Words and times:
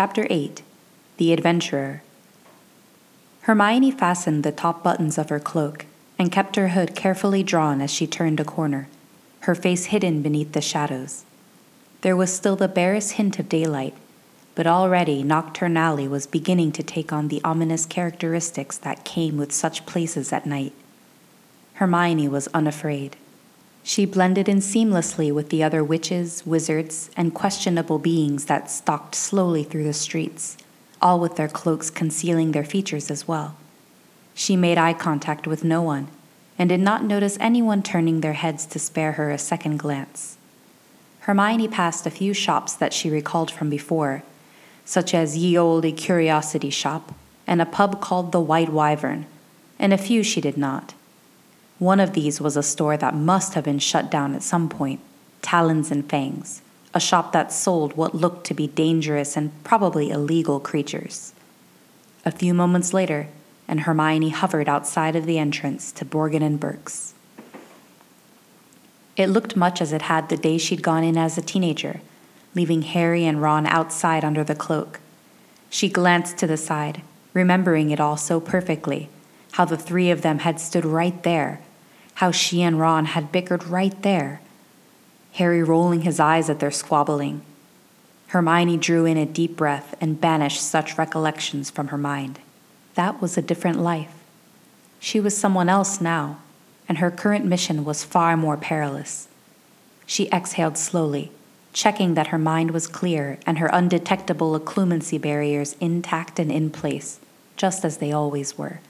Chapter 0.00 0.26
8 0.30 0.62
The 1.18 1.30
Adventurer 1.34 2.02
Hermione 3.42 3.90
fastened 3.90 4.44
the 4.44 4.50
top 4.50 4.82
buttons 4.82 5.18
of 5.18 5.28
her 5.28 5.38
cloak 5.38 5.84
and 6.18 6.32
kept 6.32 6.56
her 6.56 6.68
hood 6.68 6.96
carefully 6.96 7.42
drawn 7.42 7.82
as 7.82 7.90
she 7.92 8.06
turned 8.06 8.40
a 8.40 8.44
corner, 8.44 8.88
her 9.40 9.54
face 9.54 9.92
hidden 9.92 10.22
beneath 10.22 10.52
the 10.52 10.62
shadows. 10.62 11.26
There 12.00 12.16
was 12.16 12.32
still 12.32 12.56
the 12.56 12.66
barest 12.66 13.12
hint 13.20 13.38
of 13.38 13.50
daylight, 13.50 13.92
but 14.54 14.66
already 14.66 15.22
Knockturn 15.22 15.76
Alley 15.76 16.08
was 16.08 16.26
beginning 16.26 16.72
to 16.72 16.82
take 16.82 17.12
on 17.12 17.28
the 17.28 17.42
ominous 17.44 17.84
characteristics 17.84 18.78
that 18.78 19.04
came 19.04 19.36
with 19.36 19.52
such 19.52 19.84
places 19.84 20.32
at 20.32 20.46
night. 20.46 20.72
Hermione 21.74 22.26
was 22.26 22.48
unafraid. 22.54 23.18
She 23.90 24.04
blended 24.04 24.48
in 24.48 24.58
seamlessly 24.58 25.34
with 25.34 25.48
the 25.48 25.64
other 25.64 25.82
witches, 25.82 26.46
wizards, 26.46 27.10
and 27.16 27.34
questionable 27.34 27.98
beings 27.98 28.44
that 28.44 28.70
stalked 28.70 29.16
slowly 29.16 29.64
through 29.64 29.82
the 29.82 29.92
streets, 29.92 30.56
all 31.02 31.18
with 31.18 31.34
their 31.34 31.48
cloaks 31.48 31.90
concealing 31.90 32.52
their 32.52 32.62
features 32.62 33.10
as 33.10 33.26
well. 33.26 33.56
She 34.32 34.54
made 34.54 34.78
eye 34.78 34.92
contact 34.92 35.48
with 35.48 35.64
no 35.64 35.82
one 35.82 36.06
and 36.56 36.68
did 36.68 36.78
not 36.78 37.02
notice 37.02 37.36
anyone 37.40 37.82
turning 37.82 38.20
their 38.20 38.34
heads 38.34 38.64
to 38.66 38.78
spare 38.78 39.14
her 39.18 39.32
a 39.32 39.38
second 39.38 39.80
glance. 39.80 40.36
Hermione 41.22 41.66
passed 41.66 42.06
a 42.06 42.12
few 42.12 42.32
shops 42.32 42.74
that 42.74 42.92
she 42.92 43.10
recalled 43.10 43.50
from 43.50 43.70
before, 43.70 44.22
such 44.84 45.14
as 45.14 45.36
Ye 45.36 45.58
Olde 45.58 45.96
Curiosity 45.96 46.70
Shop 46.70 47.12
and 47.44 47.60
a 47.60 47.66
pub 47.66 48.00
called 48.00 48.30
the 48.30 48.38
White 48.38 48.70
Wyvern, 48.70 49.26
and 49.80 49.92
a 49.92 49.98
few 49.98 50.22
she 50.22 50.40
did 50.40 50.56
not. 50.56 50.94
One 51.80 51.98
of 51.98 52.12
these 52.12 52.42
was 52.42 52.58
a 52.58 52.62
store 52.62 52.98
that 52.98 53.14
must 53.14 53.54
have 53.54 53.64
been 53.64 53.78
shut 53.78 54.10
down 54.10 54.34
at 54.34 54.42
some 54.42 54.68
point 54.68 55.00
Talons 55.40 55.90
and 55.90 56.06
Fangs, 56.08 56.60
a 56.92 57.00
shop 57.00 57.32
that 57.32 57.54
sold 57.54 57.96
what 57.96 58.14
looked 58.14 58.44
to 58.48 58.54
be 58.54 58.66
dangerous 58.66 59.34
and 59.34 59.50
probably 59.64 60.10
illegal 60.10 60.60
creatures. 60.60 61.32
A 62.26 62.30
few 62.30 62.52
moments 62.52 62.92
later, 62.92 63.28
and 63.66 63.80
Hermione 63.80 64.28
hovered 64.28 64.68
outside 64.68 65.16
of 65.16 65.24
the 65.24 65.38
entrance 65.38 65.90
to 65.92 66.04
Borgin 66.04 66.42
and 66.42 66.60
Burke's. 66.60 67.14
It 69.16 69.28
looked 69.28 69.56
much 69.56 69.80
as 69.80 69.94
it 69.94 70.02
had 70.02 70.28
the 70.28 70.36
day 70.36 70.58
she'd 70.58 70.82
gone 70.82 71.02
in 71.02 71.16
as 71.16 71.38
a 71.38 71.42
teenager, 71.42 72.02
leaving 72.54 72.82
Harry 72.82 73.24
and 73.24 73.40
Ron 73.40 73.66
outside 73.66 74.22
under 74.22 74.44
the 74.44 74.54
cloak. 74.54 75.00
She 75.70 75.88
glanced 75.88 76.36
to 76.38 76.46
the 76.46 76.58
side, 76.58 77.00
remembering 77.32 77.90
it 77.90 78.00
all 78.00 78.18
so 78.18 78.38
perfectly 78.38 79.08
how 79.52 79.64
the 79.64 79.78
three 79.78 80.10
of 80.10 80.20
them 80.20 80.40
had 80.40 80.60
stood 80.60 80.84
right 80.84 81.22
there, 81.22 81.60
how 82.20 82.30
she 82.30 82.60
and 82.60 82.78
Ron 82.78 83.06
had 83.06 83.32
bickered 83.32 83.66
right 83.66 84.02
there, 84.02 84.42
Harry 85.32 85.62
rolling 85.62 86.02
his 86.02 86.20
eyes 86.20 86.50
at 86.50 86.60
their 86.60 86.70
squabbling. 86.70 87.40
Hermione 88.26 88.76
drew 88.76 89.06
in 89.06 89.16
a 89.16 89.24
deep 89.24 89.56
breath 89.56 89.94
and 90.02 90.20
banished 90.20 90.60
such 90.60 90.98
recollections 90.98 91.70
from 91.70 91.88
her 91.88 91.96
mind. 91.96 92.38
That 92.94 93.22
was 93.22 93.38
a 93.38 93.42
different 93.42 93.80
life. 93.80 94.12
She 94.98 95.18
was 95.18 95.34
someone 95.34 95.70
else 95.70 95.98
now, 95.98 96.40
and 96.86 96.98
her 96.98 97.10
current 97.10 97.46
mission 97.46 97.86
was 97.86 98.04
far 98.04 98.36
more 98.36 98.58
perilous. 98.58 99.28
She 100.04 100.28
exhaled 100.30 100.76
slowly, 100.76 101.32
checking 101.72 102.12
that 102.14 102.26
her 102.26 102.38
mind 102.38 102.72
was 102.72 102.86
clear 102.86 103.38
and 103.46 103.56
her 103.56 103.70
undetectable 103.72 104.60
occlumency 104.60 105.18
barriers 105.18 105.74
intact 105.80 106.38
and 106.38 106.52
in 106.52 106.68
place, 106.68 107.18
just 107.56 107.82
as 107.82 107.96
they 107.96 108.12
always 108.12 108.58
were. 108.58 108.80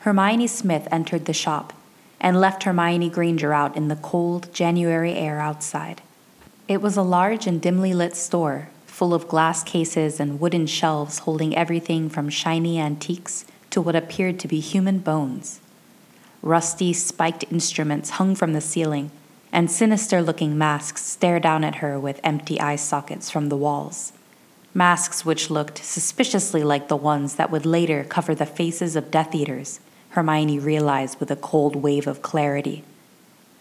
Hermione 0.00 0.48
Smith 0.48 0.88
entered 0.90 1.26
the 1.26 1.32
shop 1.32 1.74
and 2.20 2.40
left 2.40 2.64
Hermione 2.64 3.10
Granger 3.10 3.52
out 3.52 3.76
in 3.76 3.88
the 3.88 3.96
cold 3.96 4.52
January 4.52 5.14
air 5.14 5.40
outside. 5.40 6.02
It 6.66 6.82
was 6.82 6.96
a 6.96 7.02
large 7.02 7.46
and 7.46 7.60
dimly 7.60 7.94
lit 7.94 8.16
store, 8.16 8.68
full 8.86 9.14
of 9.14 9.28
glass 9.28 9.62
cases 9.62 10.18
and 10.18 10.40
wooden 10.40 10.66
shelves 10.66 11.20
holding 11.20 11.56
everything 11.56 12.08
from 12.08 12.28
shiny 12.28 12.78
antiques 12.78 13.44
to 13.70 13.80
what 13.80 13.96
appeared 13.96 14.38
to 14.40 14.48
be 14.48 14.60
human 14.60 14.98
bones. 14.98 15.60
Rusty, 16.42 16.92
spiked 16.92 17.44
instruments 17.50 18.10
hung 18.10 18.34
from 18.34 18.52
the 18.52 18.60
ceiling, 18.60 19.10
and 19.52 19.70
sinister 19.70 20.20
looking 20.20 20.58
masks 20.58 21.04
stared 21.04 21.42
down 21.42 21.64
at 21.64 21.76
her 21.76 21.98
with 21.98 22.20
empty 22.22 22.60
eye 22.60 22.76
sockets 22.76 23.30
from 23.30 23.48
the 23.48 23.56
walls. 23.56 24.12
Masks 24.74 25.24
which 25.24 25.50
looked 25.50 25.78
suspiciously 25.84 26.62
like 26.62 26.88
the 26.88 26.96
ones 26.96 27.36
that 27.36 27.50
would 27.50 27.64
later 27.64 28.04
cover 28.04 28.34
the 28.34 28.46
faces 28.46 28.94
of 28.96 29.10
Death 29.10 29.34
Eaters 29.34 29.80
Hermione 30.10 30.58
realized 30.58 31.20
with 31.20 31.30
a 31.30 31.36
cold 31.36 31.76
wave 31.76 32.06
of 32.06 32.22
clarity. 32.22 32.82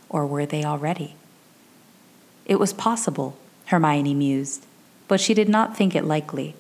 Or 0.09 0.25
were 0.25 0.45
they 0.45 0.63
already? 0.63 1.15
It 2.45 2.59
was 2.59 2.73
possible, 2.73 3.37
Hermione 3.65 4.13
mused, 4.13 4.65
but 5.07 5.19
she 5.19 5.33
did 5.33 5.49
not 5.49 5.75
think 5.75 5.95
it 5.95 6.05
likely. 6.05 6.55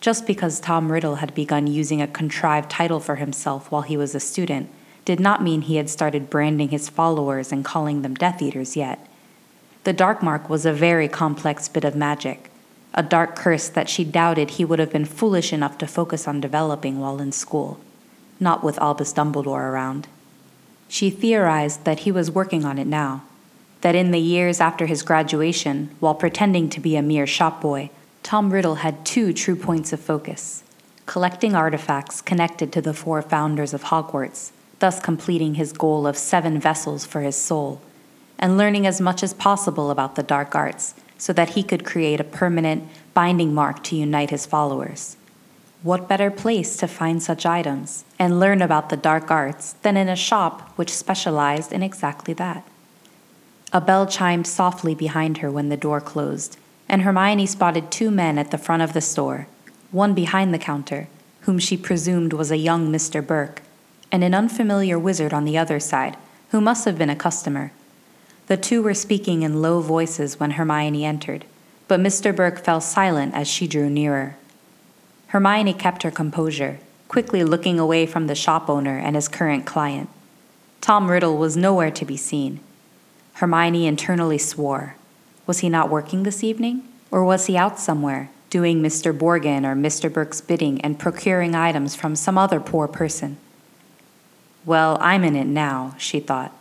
Just 0.00 0.26
because 0.26 0.60
Tom 0.60 0.90
Riddle 0.90 1.16
had 1.16 1.34
begun 1.34 1.66
using 1.66 2.00
a 2.00 2.06
contrived 2.06 2.70
title 2.70 3.00
for 3.00 3.16
himself 3.16 3.70
while 3.70 3.82
he 3.82 3.96
was 3.96 4.14
a 4.14 4.20
student 4.20 4.70
did 5.04 5.20
not 5.20 5.42
mean 5.42 5.62
he 5.62 5.76
had 5.76 5.90
started 5.90 6.30
branding 6.30 6.68
his 6.68 6.88
followers 6.88 7.52
and 7.52 7.64
calling 7.64 8.02
them 8.02 8.14
Death 8.14 8.40
Eaters 8.40 8.76
yet. 8.76 9.06
The 9.84 9.92
Dark 9.92 10.22
Mark 10.22 10.48
was 10.48 10.64
a 10.64 10.72
very 10.72 11.08
complex 11.08 11.68
bit 11.68 11.84
of 11.84 11.94
magic, 11.94 12.50
a 12.94 13.02
dark 13.02 13.36
curse 13.36 13.68
that 13.68 13.88
she 13.88 14.04
doubted 14.04 14.50
he 14.50 14.64
would 14.64 14.78
have 14.78 14.92
been 14.92 15.04
foolish 15.04 15.52
enough 15.52 15.78
to 15.78 15.86
focus 15.86 16.26
on 16.26 16.40
developing 16.40 17.00
while 17.00 17.20
in 17.20 17.32
school 17.32 17.80
not 18.40 18.62
with 18.62 18.78
Albus 18.78 19.12
Dumbledore 19.12 19.70
around. 19.70 20.08
She 20.88 21.10
theorized 21.10 21.84
that 21.84 22.00
he 22.00 22.12
was 22.12 22.30
working 22.30 22.64
on 22.64 22.78
it 22.78 22.86
now, 22.86 23.24
that 23.82 23.94
in 23.94 24.10
the 24.10 24.20
years 24.20 24.60
after 24.60 24.86
his 24.86 25.02
graduation, 25.02 25.90
while 26.00 26.14
pretending 26.14 26.68
to 26.70 26.80
be 26.80 26.96
a 26.96 27.02
mere 27.02 27.26
shop 27.26 27.60
boy, 27.60 27.90
Tom 28.22 28.52
Riddle 28.52 28.76
had 28.76 29.04
two 29.06 29.32
true 29.32 29.56
points 29.56 29.92
of 29.92 30.00
focus 30.00 30.64
collecting 31.06 31.54
artifacts 31.54 32.20
connected 32.20 32.70
to 32.70 32.82
the 32.82 32.92
four 32.92 33.22
founders 33.22 33.72
of 33.72 33.84
Hogwarts, 33.84 34.50
thus 34.78 35.00
completing 35.00 35.54
his 35.54 35.72
goal 35.72 36.06
of 36.06 36.18
seven 36.18 36.60
vessels 36.60 37.06
for 37.06 37.22
his 37.22 37.34
soul, 37.34 37.80
and 38.38 38.58
learning 38.58 38.86
as 38.86 39.00
much 39.00 39.22
as 39.22 39.32
possible 39.32 39.90
about 39.90 40.16
the 40.16 40.22
dark 40.22 40.54
arts 40.54 40.94
so 41.16 41.32
that 41.32 41.50
he 41.50 41.62
could 41.62 41.84
create 41.84 42.20
a 42.20 42.24
permanent 42.24 42.86
binding 43.14 43.54
mark 43.54 43.82
to 43.84 43.96
unite 43.96 44.28
his 44.28 44.44
followers. 44.44 45.16
What 45.84 46.08
better 46.08 46.32
place 46.32 46.76
to 46.78 46.88
find 46.88 47.22
such 47.22 47.46
items 47.46 48.04
and 48.18 48.40
learn 48.40 48.62
about 48.62 48.88
the 48.88 48.96
dark 48.96 49.30
arts 49.30 49.74
than 49.82 49.96
in 49.96 50.08
a 50.08 50.16
shop 50.16 50.72
which 50.74 50.92
specialized 50.92 51.72
in 51.72 51.84
exactly 51.84 52.34
that? 52.34 52.66
A 53.72 53.80
bell 53.80 54.04
chimed 54.04 54.48
softly 54.48 54.96
behind 54.96 55.38
her 55.38 55.52
when 55.52 55.68
the 55.68 55.76
door 55.76 56.00
closed, 56.00 56.56
and 56.88 57.02
Hermione 57.02 57.46
spotted 57.46 57.92
two 57.92 58.10
men 58.10 58.38
at 58.38 58.50
the 58.50 58.58
front 58.58 58.82
of 58.82 58.92
the 58.92 59.00
store, 59.00 59.46
one 59.92 60.14
behind 60.14 60.52
the 60.52 60.58
counter, 60.58 61.06
whom 61.42 61.60
she 61.60 61.76
presumed 61.76 62.32
was 62.32 62.50
a 62.50 62.56
young 62.56 62.90
Mr. 62.90 63.24
Burke, 63.24 63.62
and 64.10 64.24
an 64.24 64.34
unfamiliar 64.34 64.98
wizard 64.98 65.32
on 65.32 65.44
the 65.44 65.56
other 65.56 65.78
side, 65.78 66.16
who 66.50 66.60
must 66.60 66.86
have 66.86 66.98
been 66.98 67.10
a 67.10 67.14
customer. 67.14 67.70
The 68.48 68.56
two 68.56 68.82
were 68.82 68.94
speaking 68.94 69.42
in 69.42 69.62
low 69.62 69.80
voices 69.80 70.40
when 70.40 70.52
Hermione 70.52 71.04
entered, 71.04 71.44
but 71.86 72.00
Mr. 72.00 72.34
Burke 72.34 72.64
fell 72.64 72.80
silent 72.80 73.34
as 73.34 73.46
she 73.46 73.68
drew 73.68 73.88
nearer. 73.88 74.36
Hermione 75.28 75.74
kept 75.74 76.04
her 76.04 76.10
composure, 76.10 76.78
quickly 77.06 77.44
looking 77.44 77.78
away 77.78 78.06
from 78.06 78.28
the 78.28 78.34
shop 78.34 78.70
owner 78.70 78.98
and 78.98 79.14
his 79.14 79.28
current 79.28 79.66
client. 79.66 80.08
Tom 80.80 81.10
Riddle 81.10 81.36
was 81.36 81.54
nowhere 81.54 81.90
to 81.90 82.04
be 82.06 82.16
seen. 82.16 82.60
Hermione 83.34 83.86
internally 83.86 84.38
swore. 84.38 84.96
Was 85.46 85.58
he 85.58 85.68
not 85.68 85.90
working 85.90 86.22
this 86.22 86.42
evening? 86.42 86.82
Or 87.10 87.24
was 87.24 87.44
he 87.44 87.58
out 87.58 87.78
somewhere, 87.78 88.30
doing 88.48 88.82
Mr. 88.82 89.16
Borgin 89.16 89.64
or 89.64 89.76
Mr. 89.76 90.10
Burke's 90.10 90.40
bidding 90.40 90.80
and 90.80 90.98
procuring 90.98 91.54
items 91.54 91.94
from 91.94 92.16
some 92.16 92.38
other 92.38 92.58
poor 92.58 92.88
person? 92.88 93.36
Well, 94.64 94.96
I'm 95.00 95.24
in 95.24 95.36
it 95.36 95.46
now, 95.46 95.94
she 95.98 96.20
thought, 96.20 96.56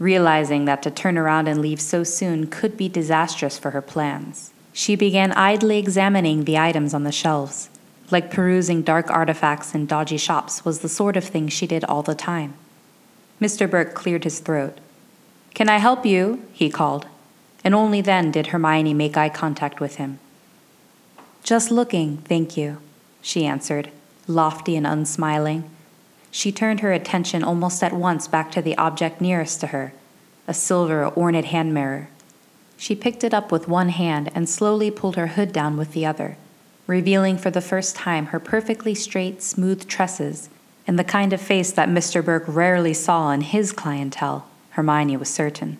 realizing 0.00 0.64
that 0.64 0.82
to 0.82 0.90
turn 0.90 1.18
around 1.18 1.46
and 1.46 1.60
leave 1.60 1.80
so 1.80 2.02
soon 2.02 2.48
could 2.48 2.76
be 2.76 2.88
disastrous 2.88 3.58
for 3.58 3.70
her 3.70 3.82
plans. 3.82 4.52
She 4.72 4.96
began 4.96 5.30
idly 5.32 5.78
examining 5.78 6.44
the 6.44 6.58
items 6.58 6.94
on 6.94 7.04
the 7.04 7.12
shelves 7.12 7.70
like 8.10 8.30
perusing 8.30 8.82
dark 8.82 9.10
artifacts 9.10 9.74
in 9.74 9.86
dodgy 9.86 10.16
shops 10.16 10.64
was 10.64 10.80
the 10.80 10.88
sort 10.88 11.16
of 11.16 11.24
thing 11.24 11.48
she 11.48 11.66
did 11.66 11.84
all 11.84 12.02
the 12.02 12.14
time. 12.14 12.54
Mr. 13.40 13.70
Burke 13.70 13.94
cleared 13.94 14.24
his 14.24 14.40
throat. 14.40 14.78
Can 15.54 15.68
I 15.68 15.78
help 15.78 16.06
you? 16.06 16.42
he 16.52 16.70
called, 16.70 17.06
and 17.62 17.74
only 17.74 18.00
then 18.00 18.30
did 18.30 18.48
Hermione 18.48 18.94
make 18.94 19.16
eye 19.16 19.28
contact 19.28 19.80
with 19.80 19.96
him. 19.96 20.18
Just 21.42 21.70
looking, 21.70 22.18
thank 22.18 22.56
you, 22.56 22.78
she 23.20 23.44
answered, 23.44 23.90
lofty 24.26 24.76
and 24.76 24.86
unsmiling. 24.86 25.68
She 26.30 26.52
turned 26.52 26.80
her 26.80 26.92
attention 26.92 27.42
almost 27.42 27.82
at 27.82 27.92
once 27.92 28.28
back 28.28 28.50
to 28.52 28.62
the 28.62 28.76
object 28.76 29.20
nearest 29.20 29.60
to 29.60 29.68
her, 29.68 29.92
a 30.46 30.54
silver 30.54 31.06
ornate 31.06 31.46
hand 31.46 31.74
mirror. 31.74 32.08
She 32.76 32.94
picked 32.94 33.24
it 33.24 33.34
up 33.34 33.50
with 33.50 33.68
one 33.68 33.88
hand 33.88 34.30
and 34.34 34.48
slowly 34.48 34.90
pulled 34.90 35.16
her 35.16 35.28
hood 35.28 35.52
down 35.52 35.76
with 35.76 35.92
the 35.92 36.06
other 36.06 36.36
revealing 36.88 37.36
for 37.36 37.50
the 37.50 37.60
first 37.60 37.94
time 37.94 38.26
her 38.26 38.40
perfectly 38.40 38.94
straight, 38.94 39.40
smooth 39.42 39.86
tresses 39.86 40.48
and 40.88 40.98
the 40.98 41.04
kind 41.04 41.34
of 41.34 41.40
face 41.40 41.70
that 41.70 41.88
Mr. 41.88 42.24
Burke 42.24 42.44
rarely 42.48 42.94
saw 42.94 43.30
in 43.30 43.42
his 43.42 43.72
clientele, 43.72 44.48
Hermione 44.70 45.18
was 45.18 45.28
certain. 45.28 45.76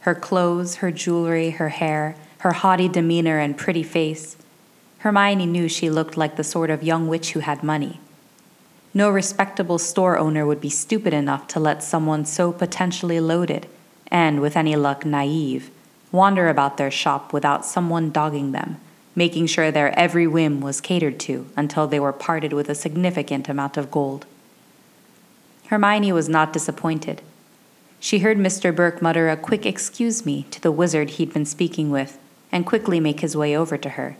Her 0.00 0.16
clothes, 0.16 0.76
her 0.76 0.90
jewelry, 0.90 1.50
her 1.50 1.68
hair, 1.68 2.16
her 2.38 2.52
haughty 2.52 2.88
demeanor 2.88 3.38
and 3.38 3.56
pretty 3.56 3.84
face, 3.84 4.36
Hermione 4.98 5.46
knew 5.46 5.68
she 5.68 5.88
looked 5.88 6.16
like 6.16 6.34
the 6.34 6.42
sort 6.42 6.70
of 6.70 6.82
young 6.82 7.06
witch 7.06 7.32
who 7.32 7.40
had 7.40 7.62
money. 7.62 8.00
No 8.92 9.10
respectable 9.10 9.78
store 9.78 10.18
owner 10.18 10.44
would 10.44 10.60
be 10.60 10.70
stupid 10.70 11.14
enough 11.14 11.46
to 11.48 11.60
let 11.60 11.84
someone 11.84 12.24
so 12.24 12.52
potentially 12.52 13.20
loaded, 13.20 13.68
and 14.08 14.40
with 14.40 14.56
any 14.56 14.74
luck 14.74 15.06
naive, 15.06 15.70
wander 16.10 16.48
about 16.48 16.78
their 16.78 16.90
shop 16.90 17.32
without 17.32 17.64
someone 17.64 18.10
dogging 18.10 18.50
them, 18.50 18.80
making 19.14 19.46
sure 19.46 19.70
their 19.70 19.96
every 19.98 20.26
whim 20.26 20.60
was 20.60 20.80
catered 20.80 21.20
to 21.20 21.46
until 21.56 21.86
they 21.86 22.00
were 22.00 22.12
parted 22.12 22.52
with 22.52 22.68
a 22.68 22.74
significant 22.74 23.48
amount 23.48 23.76
of 23.76 23.90
gold. 23.90 24.26
Hermione 25.66 26.12
was 26.12 26.28
not 26.28 26.52
disappointed. 26.52 27.22
She 28.00 28.18
heard 28.18 28.36
Mr. 28.36 28.74
Burke 28.74 29.00
mutter 29.00 29.28
a 29.30 29.36
quick 29.36 29.64
excuse 29.64 30.26
me 30.26 30.44
to 30.50 30.60
the 30.60 30.72
wizard 30.72 31.10
he'd 31.10 31.32
been 31.32 31.46
speaking 31.46 31.90
with 31.90 32.18
and 32.52 32.66
quickly 32.66 33.00
make 33.00 33.20
his 33.20 33.36
way 33.36 33.56
over 33.56 33.78
to 33.78 33.90
her. 33.90 34.16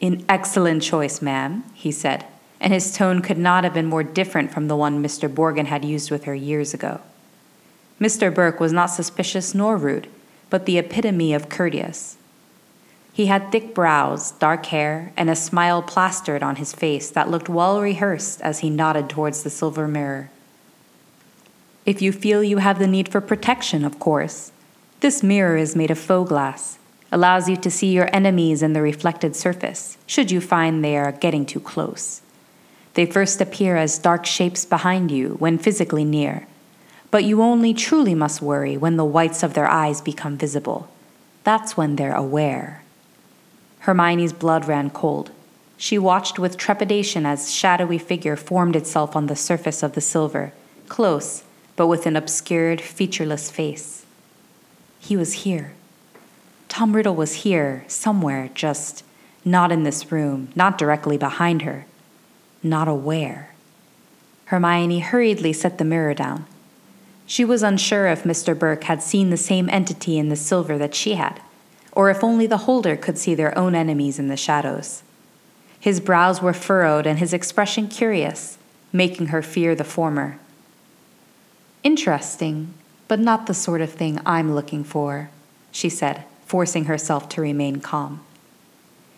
An 0.00 0.24
excellent 0.28 0.82
choice, 0.82 1.20
ma'am, 1.20 1.64
he 1.74 1.92
said, 1.92 2.24
and 2.60 2.72
his 2.72 2.96
tone 2.96 3.20
could 3.20 3.38
not 3.38 3.64
have 3.64 3.74
been 3.74 3.86
more 3.86 4.02
different 4.02 4.52
from 4.52 4.68
the 4.68 4.76
one 4.76 5.02
Mr. 5.02 5.28
Borgin 5.28 5.66
had 5.66 5.84
used 5.84 6.10
with 6.10 6.24
her 6.24 6.34
years 6.34 6.72
ago. 6.72 7.00
Mr. 8.00 8.32
Burke 8.32 8.60
was 8.60 8.72
not 8.72 8.86
suspicious 8.86 9.54
nor 9.54 9.76
rude, 9.76 10.08
but 10.50 10.66
the 10.66 10.78
epitome 10.78 11.34
of 11.34 11.48
courteous. 11.48 12.16
He 13.18 13.26
had 13.26 13.50
thick 13.50 13.74
brows, 13.74 14.30
dark 14.30 14.66
hair, 14.66 15.12
and 15.16 15.28
a 15.28 15.34
smile 15.34 15.82
plastered 15.82 16.40
on 16.40 16.54
his 16.54 16.72
face 16.72 17.10
that 17.10 17.28
looked 17.28 17.48
well 17.48 17.82
rehearsed 17.82 18.40
as 18.42 18.60
he 18.60 18.70
nodded 18.70 19.10
towards 19.10 19.42
the 19.42 19.50
silver 19.50 19.88
mirror. 19.88 20.30
If 21.84 22.00
you 22.00 22.12
feel 22.12 22.44
you 22.44 22.58
have 22.58 22.78
the 22.78 22.86
need 22.86 23.08
for 23.08 23.20
protection, 23.20 23.84
of 23.84 23.98
course. 23.98 24.52
This 25.00 25.20
mirror 25.20 25.56
is 25.56 25.74
made 25.74 25.90
of 25.90 25.98
Foe-Glass, 25.98 26.78
allows 27.10 27.48
you 27.48 27.56
to 27.56 27.72
see 27.72 27.92
your 27.92 28.08
enemies 28.14 28.62
in 28.62 28.72
the 28.72 28.82
reflected 28.82 29.34
surface, 29.34 29.98
should 30.06 30.30
you 30.30 30.40
find 30.40 30.84
they 30.84 30.96
are 30.96 31.10
getting 31.10 31.44
too 31.44 31.58
close. 31.58 32.22
They 32.94 33.04
first 33.04 33.40
appear 33.40 33.76
as 33.76 33.98
dark 33.98 34.26
shapes 34.26 34.64
behind 34.64 35.10
you 35.10 35.30
when 35.40 35.58
physically 35.58 36.04
near, 36.04 36.46
but 37.10 37.24
you 37.24 37.42
only 37.42 37.74
truly 37.74 38.14
must 38.14 38.40
worry 38.40 38.76
when 38.76 38.96
the 38.96 39.04
whites 39.04 39.42
of 39.42 39.54
their 39.54 39.66
eyes 39.66 40.00
become 40.00 40.38
visible. 40.38 40.88
That's 41.42 41.76
when 41.76 41.96
they're 41.96 42.14
aware. 42.14 42.84
Hermione's 43.80 44.32
blood 44.32 44.66
ran 44.66 44.90
cold. 44.90 45.30
She 45.76 45.98
watched 45.98 46.38
with 46.38 46.56
trepidation 46.56 47.24
as 47.24 47.52
shadowy 47.52 47.98
figure 47.98 48.36
formed 48.36 48.74
itself 48.74 49.14
on 49.14 49.26
the 49.26 49.36
surface 49.36 49.82
of 49.82 49.92
the 49.92 50.00
silver, 50.00 50.52
close, 50.88 51.44
but 51.76 51.86
with 51.86 52.06
an 52.06 52.16
obscured, 52.16 52.80
featureless 52.80 53.50
face. 53.50 54.04
He 54.98 55.16
was 55.16 55.44
here. 55.44 55.72
Tom 56.68 56.94
Riddle 56.94 57.14
was 57.14 57.44
here, 57.44 57.84
somewhere, 57.86 58.50
just 58.54 59.04
not 59.44 59.70
in 59.72 59.84
this 59.84 60.10
room, 60.10 60.48
not 60.54 60.76
directly 60.76 61.16
behind 61.16 61.62
her, 61.62 61.86
not 62.62 62.88
aware. 62.88 63.54
Hermione 64.46 65.00
hurriedly 65.00 65.52
set 65.52 65.78
the 65.78 65.84
mirror 65.84 66.14
down. 66.14 66.46
She 67.26 67.44
was 67.44 67.62
unsure 67.62 68.06
if 68.08 68.24
Mr. 68.24 68.58
Burke 68.58 68.84
had 68.84 69.02
seen 69.02 69.30
the 69.30 69.36
same 69.36 69.68
entity 69.70 70.18
in 70.18 70.28
the 70.28 70.36
silver 70.36 70.76
that 70.78 70.94
she 70.94 71.14
had, 71.14 71.40
or 71.98 72.10
if 72.10 72.22
only 72.22 72.46
the 72.46 72.58
holder 72.58 72.94
could 72.96 73.18
see 73.18 73.34
their 73.34 73.58
own 73.58 73.74
enemies 73.74 74.20
in 74.20 74.28
the 74.28 74.36
shadows. 74.36 75.02
His 75.80 75.98
brows 75.98 76.40
were 76.40 76.52
furrowed 76.52 77.08
and 77.08 77.18
his 77.18 77.32
expression 77.32 77.88
curious, 77.88 78.56
making 78.92 79.26
her 79.26 79.42
fear 79.42 79.74
the 79.74 79.82
former. 79.82 80.38
Interesting, 81.82 82.72
but 83.08 83.18
not 83.18 83.48
the 83.48 83.52
sort 83.52 83.80
of 83.80 83.90
thing 83.90 84.20
I'm 84.24 84.54
looking 84.54 84.84
for, 84.84 85.28
she 85.72 85.88
said, 85.88 86.22
forcing 86.46 86.84
herself 86.84 87.28
to 87.30 87.40
remain 87.40 87.80
calm. 87.80 88.24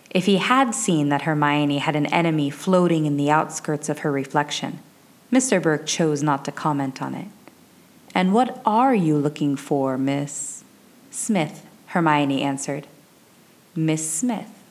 If 0.08 0.24
he 0.24 0.38
had 0.38 0.74
seen 0.74 1.10
that 1.10 1.22
Hermione 1.22 1.78
had 1.78 1.96
an 1.96 2.06
enemy 2.06 2.48
floating 2.48 3.04
in 3.04 3.18
the 3.18 3.30
outskirts 3.30 3.90
of 3.90 3.98
her 3.98 4.10
reflection, 4.10 4.78
Mr. 5.30 5.62
Burke 5.62 5.84
chose 5.84 6.22
not 6.22 6.46
to 6.46 6.50
comment 6.50 7.02
on 7.02 7.14
it. 7.14 7.28
And 8.14 8.32
what 8.32 8.62
are 8.64 8.94
you 8.94 9.18
looking 9.18 9.54
for, 9.54 9.98
Miss? 9.98 10.64
Smith, 11.10 11.66
Hermione 11.90 12.42
answered. 12.42 12.86
Miss 13.74 14.08
Smith. 14.08 14.62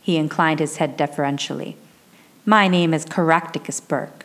He 0.00 0.16
inclined 0.16 0.60
his 0.60 0.76
head 0.76 0.96
deferentially. 0.96 1.76
My 2.46 2.68
name 2.68 2.94
is 2.94 3.04
Caractacus 3.04 3.80
Burke. 3.80 4.24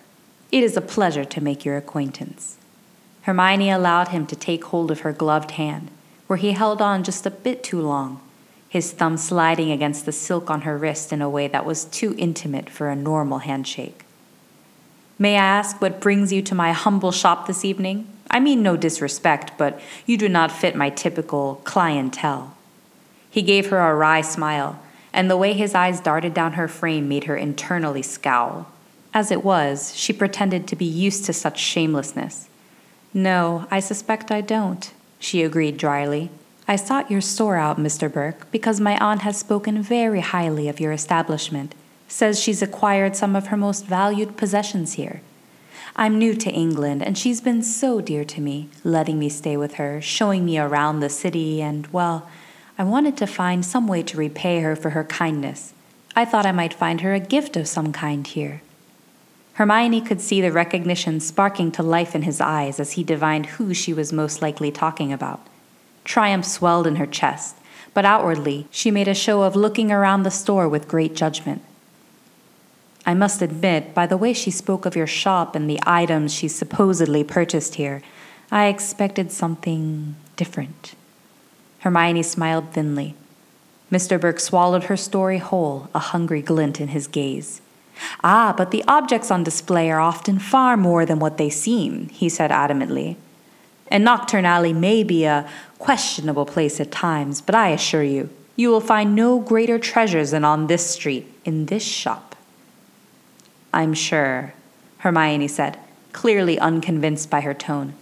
It 0.52 0.64
is 0.64 0.78
a 0.78 0.82
pleasure 0.82 1.26
to 1.26 1.42
make 1.42 1.66
your 1.66 1.78
acquaintance. 1.78 2.58
Hermione 3.24 3.72
allowed 3.72 4.10
him 4.10 4.28
to 4.28 4.36
take 4.36 4.66
hold 4.66 4.92
of 4.92 5.00
her 5.00 5.12
gloved 5.12 5.52
hand, 5.52 5.90
where 6.28 6.38
he 6.38 6.52
held 6.52 6.80
on 6.80 7.04
just 7.04 7.26
a 7.26 7.32
bit 7.32 7.64
too 7.64 7.82
long, 7.82 8.22
his 8.70 8.92
thumb 8.92 9.18
sliding 9.18 9.72
against 9.72 10.06
the 10.06 10.12
silk 10.12 10.52
on 10.52 10.62
her 10.62 10.78
wrist 10.78 11.12
in 11.12 11.24
a 11.24 11.30
way 11.30 11.48
that 11.48 11.66
was 11.66 11.86
too 11.86 12.14
intimate 12.20 12.70
for 12.70 12.88
a 12.88 12.96
normal 12.96 13.40
handshake. 13.40 14.06
May 15.18 15.38
I 15.38 15.44
ask 15.44 15.82
what 15.82 16.00
brings 16.00 16.32
you 16.32 16.44
to 16.44 16.54
my 16.54 16.72
humble 16.72 17.12
shop 17.12 17.48
this 17.48 17.66
evening? 17.66 18.13
I 18.34 18.42
mean 18.42 18.62
no 18.62 18.76
disrespect, 18.76 19.54
but 19.58 19.80
you 20.06 20.18
do 20.18 20.28
not 20.28 20.52
fit 20.52 20.76
my 20.76 20.90
typical 20.90 21.62
clientele. 21.64 22.58
He 23.30 23.42
gave 23.42 23.70
her 23.70 23.80
a 23.80 23.96
wry 23.96 24.20
smile, 24.20 24.80
and 25.14 25.30
the 25.30 25.38
way 25.38 25.54
his 25.54 25.74
eyes 25.74 26.02
darted 26.02 26.34
down 26.34 26.54
her 26.54 26.68
frame 26.68 27.08
made 27.08 27.24
her 27.26 27.38
internally 27.38 28.02
scowl. 28.02 28.68
As 29.14 29.32
it 29.32 29.46
was, 29.46 29.96
she 29.96 30.12
pretended 30.12 30.68
to 30.68 30.76
be 30.76 30.86
used 30.86 31.24
to 31.26 31.34
such 31.34 31.60
shamelessness 31.60 32.50
no, 33.14 33.68
I 33.70 33.80
suspect 33.80 34.32
I 34.32 34.42
don't, 34.42 34.92
she 35.20 35.44
agreed 35.44 35.78
dryly. 35.78 36.32
I 36.68 36.76
sought 36.76 37.12
your 37.12 37.22
store 37.22 37.58
out, 37.58 37.78
Mr. 37.78 38.12
Burke, 38.12 38.50
because 38.52 38.80
my 38.80 38.98
aunt 38.98 39.22
has 39.22 39.38
spoken 39.38 39.84
very 39.84 40.22
highly 40.22 40.68
of 40.68 40.80
your 40.80 40.92
establishment, 40.92 41.76
says 42.08 42.40
she's 42.40 42.64
acquired 42.64 43.16
some 43.16 43.36
of 43.36 43.48
her 43.48 43.58
most 43.58 43.86
valued 43.86 44.36
possessions 44.36 44.94
here. 44.94 45.22
I'm 45.96 46.18
new 46.18 46.34
to 46.34 46.50
England, 46.50 47.04
and 47.04 47.16
she's 47.16 47.40
been 47.40 47.62
so 47.62 48.02
dear 48.02 48.26
to 48.26 48.42
me, 48.42 48.68
letting 48.84 49.20
me 49.20 49.30
stay 49.30 49.56
with 49.58 49.76
her, 49.76 50.02
showing 50.02 50.44
me 50.44 50.58
around 50.58 51.00
the 51.00 51.10
city, 51.10 51.62
and, 51.62 51.86
well, 51.88 52.28
I 52.80 52.84
wanted 52.84 53.16
to 53.18 53.28
find 53.28 53.64
some 53.64 53.88
way 53.88 54.02
to 54.04 54.18
repay 54.18 54.62
her 54.62 54.76
for 54.76 54.92
her 54.92 55.04
kindness. 55.04 55.74
I 56.16 56.26
thought 56.26 56.48
I 56.48 56.52
might 56.52 56.74
find 56.74 57.02
her 57.02 57.14
a 57.14 57.20
gift 57.20 57.56
of 57.56 57.68
some 57.68 57.94
kind 57.94 58.26
here. 58.26 58.64
Hermione 59.54 60.02
could 60.02 60.20
see 60.20 60.42
the 60.42 60.52
recognition 60.52 61.20
sparking 61.20 61.72
to 61.74 61.84
life 61.84 62.16
in 62.16 62.24
his 62.24 62.42
eyes 62.42 62.80
as 62.80 62.94
he 62.94 63.04
divined 63.04 63.46
who 63.46 63.72
she 63.76 63.94
was 63.94 64.12
most 64.12 64.42
likely 64.42 64.72
talking 64.72 65.14
about. 65.14 65.46
Triumph 66.04 66.46
swelled 66.46 66.88
in 66.88 66.96
her 66.96 67.06
chest, 67.06 67.56
but 67.94 68.04
outwardly 68.04 68.66
she 68.72 68.90
made 68.90 69.08
a 69.08 69.14
show 69.14 69.44
of 69.44 69.56
looking 69.56 69.92
around 69.92 70.24
the 70.24 70.32
store 70.32 70.68
with 70.68 70.88
great 70.88 71.16
judgment. 71.16 71.62
I 73.06 73.14
must 73.14 73.42
admit, 73.42 73.94
by 73.94 74.08
the 74.08 74.18
way 74.18 74.34
she 74.34 74.52
spoke 74.52 74.86
of 74.86 74.96
your 74.96 75.08
shop 75.08 75.56
and 75.56 75.70
the 75.70 75.80
items 75.86 76.34
she 76.34 76.48
supposedly 76.48 77.24
purchased 77.24 77.76
here, 77.76 78.02
I 78.52 78.68
expected 78.68 79.32
something 79.32 80.16
different. 80.36 80.96
Hermione 81.80 82.24
smiled 82.24 82.72
thinly. 82.72 83.16
Mr. 83.92 84.20
Burke 84.20 84.40
swallowed 84.40 84.86
her 84.86 84.96
story 84.96 85.38
whole, 85.40 85.90
a 85.94 86.00
hungry 86.00 86.42
glint 86.42 86.80
in 86.80 86.90
his 86.90 87.08
gaze. 87.08 87.62
Ah, 88.24 88.54
but 88.56 88.72
the 88.72 88.84
objects 88.88 89.30
on 89.30 89.44
display 89.44 89.92
are 89.92 90.00
often 90.00 90.40
far 90.40 90.78
more 90.78 91.06
than 91.06 91.20
what 91.20 91.38
they 91.38 91.50
seem, 91.50 92.10
he 92.10 92.30
said 92.30 92.52
adamantly. 92.52 93.18
And 93.90 94.04
Knockturn 94.04 94.46
Alley 94.46 94.74
may 94.74 95.04
be 95.04 95.26
a 95.26 95.48
questionable 95.78 96.46
place 96.46 96.80
at 96.80 96.92
times, 96.92 97.42
but 97.42 97.54
I 97.54 97.70
assure 97.70 98.04
you, 98.04 98.30
you 98.56 98.70
will 98.70 98.82
find 98.82 99.14
no 99.14 99.40
greater 99.40 99.78
treasures 99.78 100.32
than 100.32 100.44
on 100.44 100.68
this 100.68 100.90
street, 100.90 101.28
in 101.44 101.66
this 101.68 101.84
shop. 101.84 102.33
I'm 103.74 103.94
sure, 103.94 104.54
Hermione 105.00 105.48
said, 105.48 105.80
clearly 106.12 106.60
unconvinced 106.60 107.30
by 107.30 107.42
her 107.42 107.54
tone. 107.54 107.94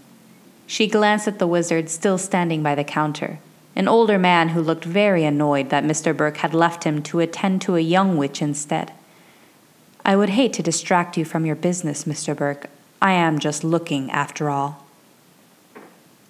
She 0.67 0.87
glanced 0.87 1.27
at 1.27 1.39
the 1.39 1.47
wizard 1.47 1.89
still 1.89 2.17
standing 2.17 2.61
by 2.61 2.75
the 2.75 2.83
counter, 2.83 3.39
an 3.75 3.87
older 3.87 4.19
man 4.19 4.49
who 4.49 4.61
looked 4.61 4.83
very 4.83 5.23
annoyed 5.23 5.69
that 5.69 5.85
Mr. 5.85 6.15
Burke 6.15 6.37
had 6.37 6.53
left 6.53 6.83
him 6.83 7.01
to 7.03 7.19
attend 7.21 7.61
to 7.61 7.75
a 7.75 7.81
young 7.81 8.17
witch 8.17 8.41
instead. 8.41 8.91
I 10.05 10.15
would 10.15 10.29
hate 10.29 10.53
to 10.53 10.63
distract 10.63 11.17
you 11.17 11.25
from 11.25 11.45
your 11.45 11.55
business, 11.55 12.03
Mr. 12.03 12.35
Burke. 12.35 12.69
I 13.01 13.13
am 13.13 13.39
just 13.39 13.63
looking, 13.63 14.11
after 14.11 14.49
all. 14.49 14.85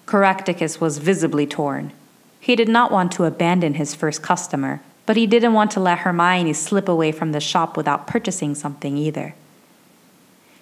Caractacus 0.06 0.80
was 0.80 0.98
visibly 0.98 1.48
torn. 1.48 1.94
He 2.40 2.56
did 2.56 2.70
not 2.70 2.92
want 2.92 3.12
to 3.14 3.26
abandon 3.26 3.76
his 3.76 3.96
first 3.96 4.22
customer, 4.22 4.82
but 5.12 5.18
he 5.18 5.28
didn't 5.28 5.52
want 5.52 5.70
to 5.70 5.80
let 5.82 6.00
Hermione 6.00 6.54
slip 6.54 6.88
away 6.88 7.12
from 7.12 7.34
the 7.34 7.42
shop 7.42 7.76
without 7.76 8.08
purchasing 8.08 8.56
something 8.56 8.96
either. 8.96 9.36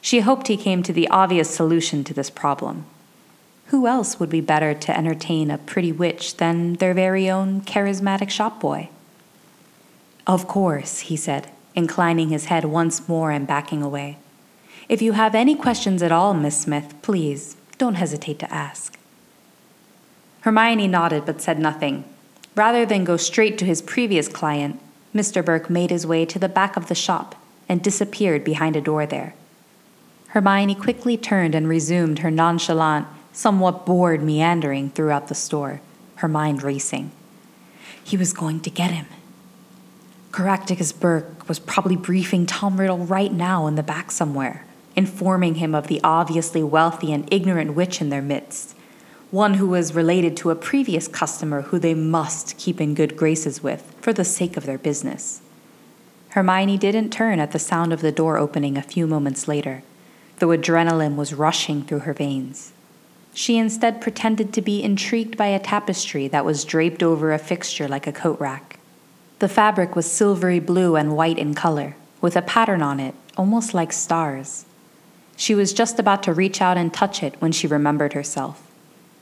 She 0.01 0.21
hoped 0.21 0.47
he 0.47 0.57
came 0.57 0.81
to 0.81 0.91
the 0.91 1.07
obvious 1.09 1.53
solution 1.53 2.03
to 2.05 2.15
this 2.15 2.31
problem. 2.31 2.87
Who 3.67 3.85
else 3.85 4.19
would 4.19 4.31
be 4.31 4.41
better 4.41 4.73
to 4.73 4.97
entertain 4.97 5.51
a 5.51 5.59
pretty 5.59 5.91
witch 5.91 6.37
than 6.37 6.73
their 6.77 6.95
very 6.95 7.29
own 7.29 7.61
charismatic 7.61 8.31
shop 8.31 8.59
boy? 8.59 8.89
Of 10.25 10.47
course, 10.47 11.01
he 11.01 11.15
said 11.15 11.51
inclining 11.75 12.29
his 12.29 12.45
head 12.45 12.65
once 12.65 13.07
more 13.07 13.29
and 13.29 13.45
backing 13.45 13.83
away. 13.83 14.17
If 14.87 14.99
you 14.99 15.11
have 15.11 15.35
any 15.35 15.53
questions 15.53 16.01
at 16.01 16.11
all, 16.11 16.33
Miss 16.33 16.61
Smith, 16.61 16.95
please 17.03 17.55
don't 17.77 18.01
hesitate 18.01 18.39
to 18.39 18.51
ask. 18.51 18.97
Hermione 20.41 20.87
nodded 20.87 21.27
but 21.27 21.39
said 21.39 21.59
nothing. 21.59 22.03
Rather 22.55 22.85
than 22.85 23.03
go 23.03 23.17
straight 23.17 23.57
to 23.57 23.65
his 23.65 23.81
previous 23.81 24.27
client, 24.27 24.79
Mr. 25.13 25.43
Burke 25.43 25.69
made 25.69 25.89
his 25.89 26.05
way 26.05 26.25
to 26.25 26.39
the 26.39 26.49
back 26.49 26.77
of 26.77 26.87
the 26.87 26.95
shop 26.95 27.35
and 27.67 27.81
disappeared 27.81 28.43
behind 28.43 28.75
a 28.75 28.81
door 28.81 29.05
there. 29.05 29.33
Hermione 30.29 30.75
quickly 30.75 31.17
turned 31.17 31.55
and 31.55 31.67
resumed 31.67 32.19
her 32.19 32.29
nonchalant, 32.29 33.07
somewhat 33.33 33.85
bored 33.85 34.21
meandering 34.21 34.89
throughout 34.91 35.27
the 35.27 35.35
store, 35.35 35.81
her 36.15 36.27
mind 36.27 36.61
racing. 36.61 37.11
He 38.03 38.17
was 38.17 38.33
going 38.33 38.59
to 38.61 38.69
get 38.69 38.91
him. 38.91 39.07
Caractacus 40.31 40.91
Burke 40.91 41.47
was 41.47 41.59
probably 41.59 41.95
briefing 41.95 42.45
Tom 42.45 42.79
Riddle 42.79 42.99
right 42.99 43.31
now 43.31 43.65
in 43.65 43.75
the 43.75 43.83
back 43.83 44.11
somewhere, 44.11 44.65
informing 44.95 45.55
him 45.55 45.73
of 45.73 45.87
the 45.87 45.99
obviously 46.03 46.61
wealthy 46.61 47.11
and 47.11 47.31
ignorant 47.33 47.73
witch 47.73 48.01
in 48.01 48.09
their 48.09 48.21
midst, 48.21 48.75
one 49.31 49.55
who 49.55 49.67
was 49.67 49.93
related 49.93 50.35
to 50.35 50.49
a 50.49 50.55
previous 50.55 51.07
customer 51.07 51.61
who 51.63 51.77
they 51.77 51.93
must 51.93 52.57
keep 52.57 52.81
in 52.81 52.95
good 52.95 53.15
graces 53.15 53.61
with 53.61 53.95
for 54.01 54.11
the 54.11 54.25
sake 54.25 54.57
of 54.57 54.65
their 54.65 54.77
business. 54.77 55.41
Hermione 56.29 56.77
didn't 56.77 57.11
turn 57.11 57.39
at 57.39 57.51
the 57.51 57.59
sound 57.59 57.93
of 57.93 58.01
the 58.01 58.11
door 58.11 58.37
opening 58.37 58.77
a 58.77 58.81
few 58.81 59.05
moments 59.05 59.47
later, 59.47 59.83
though 60.39 60.47
adrenaline 60.47 61.15
was 61.15 61.33
rushing 61.33 61.83
through 61.83 61.99
her 61.99 62.13
veins. 62.13 62.71
She 63.33 63.57
instead 63.57 64.01
pretended 64.01 64.51
to 64.53 64.61
be 64.61 64.83
intrigued 64.83 65.37
by 65.37 65.47
a 65.47 65.59
tapestry 65.59 66.27
that 66.29 66.45
was 66.45 66.65
draped 66.65 67.03
over 67.03 67.31
a 67.31 67.39
fixture 67.39 67.87
like 67.87 68.07
a 68.07 68.11
coat 68.11 68.39
rack. 68.39 68.79
The 69.37 69.47
fabric 69.47 69.95
was 69.95 70.11
silvery 70.11 70.59
blue 70.59 70.95
and 70.95 71.15
white 71.15 71.37
in 71.37 71.53
color, 71.53 71.95
with 72.19 72.35
a 72.35 72.41
pattern 72.41 72.81
on 72.81 72.99
it, 72.99 73.15
almost 73.37 73.73
like 73.73 73.93
stars. 73.93 74.65
She 75.37 75.55
was 75.55 75.71
just 75.71 75.99
about 75.99 76.23
to 76.23 76.33
reach 76.33 76.61
out 76.61 76.77
and 76.77 76.93
touch 76.93 77.23
it 77.23 77.35
when 77.39 77.51
she 77.51 77.67
remembered 77.67 78.13
herself. 78.13 78.68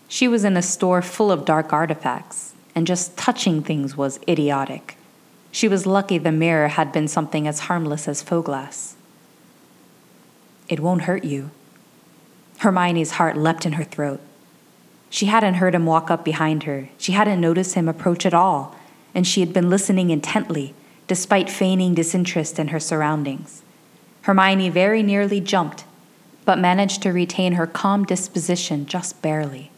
She 0.08 0.28
was 0.28 0.44
in 0.44 0.56
a 0.58 0.62
store 0.62 1.02
full 1.02 1.32
of 1.32 1.46
dark 1.46 1.74
artifacts, 1.74 2.54
and 2.74 2.88
just 2.88 3.18
touching 3.18 3.62
things 3.62 3.98
was 3.98 4.20
idiotic. 4.28 4.98
She 5.52 5.68
was 5.68 5.86
lucky 5.86 6.18
the 6.18 6.32
mirror 6.32 6.70
had 6.70 6.92
been 6.92 7.08
something 7.08 7.48
as 7.48 7.62
harmless 7.62 8.08
as 8.08 8.22
Foe-Glass. 8.22 8.96
It 10.70 10.80
won't 10.80 11.04
hurt 11.04 11.24
you. 11.24 11.52
Hermione's 12.60 13.12
heart 13.12 13.38
leapt 13.38 13.66
in 13.66 13.74
her 13.74 13.84
throat. 13.84 14.20
She 15.10 15.28
hadn't 15.28 15.56
heard 15.56 15.76
him 15.76 15.86
walk 15.86 16.12
up 16.12 16.26
behind 16.26 16.64
her. 16.64 16.90
She 16.98 17.14
hadn't 17.14 17.42
noticed 17.42 17.76
him 17.76 17.88
approach 17.88 18.26
at 18.26 18.34
all, 18.34 18.76
and 19.16 19.26
she 19.26 19.40
had 19.40 19.54
been 19.54 19.70
listening 19.70 20.10
intently, 20.10 20.74
despite 21.08 21.50
feigning 21.50 21.94
disinterest 21.94 22.60
in 22.60 22.70
her 22.70 22.80
surroundings. 22.80 23.64
Hermione 24.24 24.70
very 24.70 25.02
nearly 25.02 25.40
jumped 25.40 25.86
but 26.48 26.58
managed 26.58 27.02
to 27.02 27.12
retain 27.12 27.54
her 27.54 27.68
calm 27.68 28.06
disposition 28.06 28.86
just 28.86 29.22
barely. 29.22 29.70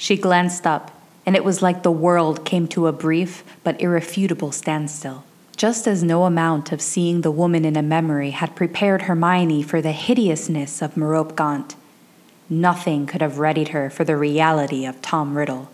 She 0.00 0.16
glanced 0.16 0.66
up, 0.66 0.98
and 1.26 1.36
it 1.36 1.44
was 1.44 1.60
like 1.60 1.82
the 1.82 1.90
world 1.90 2.46
came 2.46 2.66
to 2.68 2.86
a 2.86 2.92
brief 2.92 3.44
but 3.62 3.78
irrefutable 3.82 4.50
standstill. 4.50 5.24
Just 5.58 5.86
as 5.86 6.02
no 6.02 6.24
amount 6.24 6.72
of 6.72 6.80
seeing 6.80 7.20
the 7.20 7.30
woman 7.30 7.66
in 7.66 7.76
a 7.76 7.82
memory 7.82 8.30
had 8.30 8.56
prepared 8.56 9.02
Hermione 9.02 9.62
for 9.62 9.82
the 9.82 9.92
hideousness 9.92 10.80
of 10.80 10.96
Merope 10.96 11.36
Gaunt, 11.36 11.76
nothing 12.48 13.04
could 13.04 13.20
have 13.20 13.38
readied 13.38 13.68
her 13.68 13.90
for 13.90 14.04
the 14.04 14.16
reality 14.16 14.86
of 14.86 15.02
Tom 15.02 15.36
Riddle. 15.36 15.70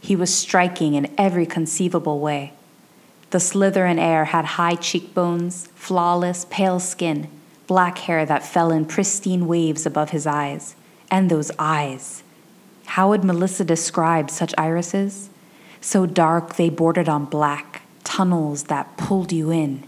He 0.00 0.14
was 0.14 0.32
striking 0.32 0.94
in 0.94 1.12
every 1.18 1.44
conceivable 1.44 2.20
way. 2.20 2.52
The 3.30 3.38
Slytherin 3.38 3.98
heir 3.98 4.26
had 4.26 4.44
high 4.44 4.76
cheekbones, 4.76 5.66
flawless, 5.74 6.46
pale 6.48 6.78
skin, 6.78 7.26
black 7.66 7.98
hair 7.98 8.24
that 8.24 8.46
fell 8.46 8.70
in 8.70 8.84
pristine 8.84 9.48
waves 9.48 9.84
above 9.84 10.10
his 10.10 10.28
eyes. 10.28 10.76
And 11.10 11.28
those 11.28 11.50
eyes. 11.58 12.22
How 12.92 13.08
would 13.08 13.24
Melissa 13.24 13.64
describe 13.64 14.28
such 14.28 14.52
irises? 14.58 15.30
So 15.80 16.04
dark 16.04 16.56
they 16.56 16.68
bordered 16.68 17.08
on 17.08 17.24
black, 17.24 17.80
tunnels 18.04 18.64
that 18.64 18.98
pulled 18.98 19.32
you 19.32 19.50
in. 19.50 19.84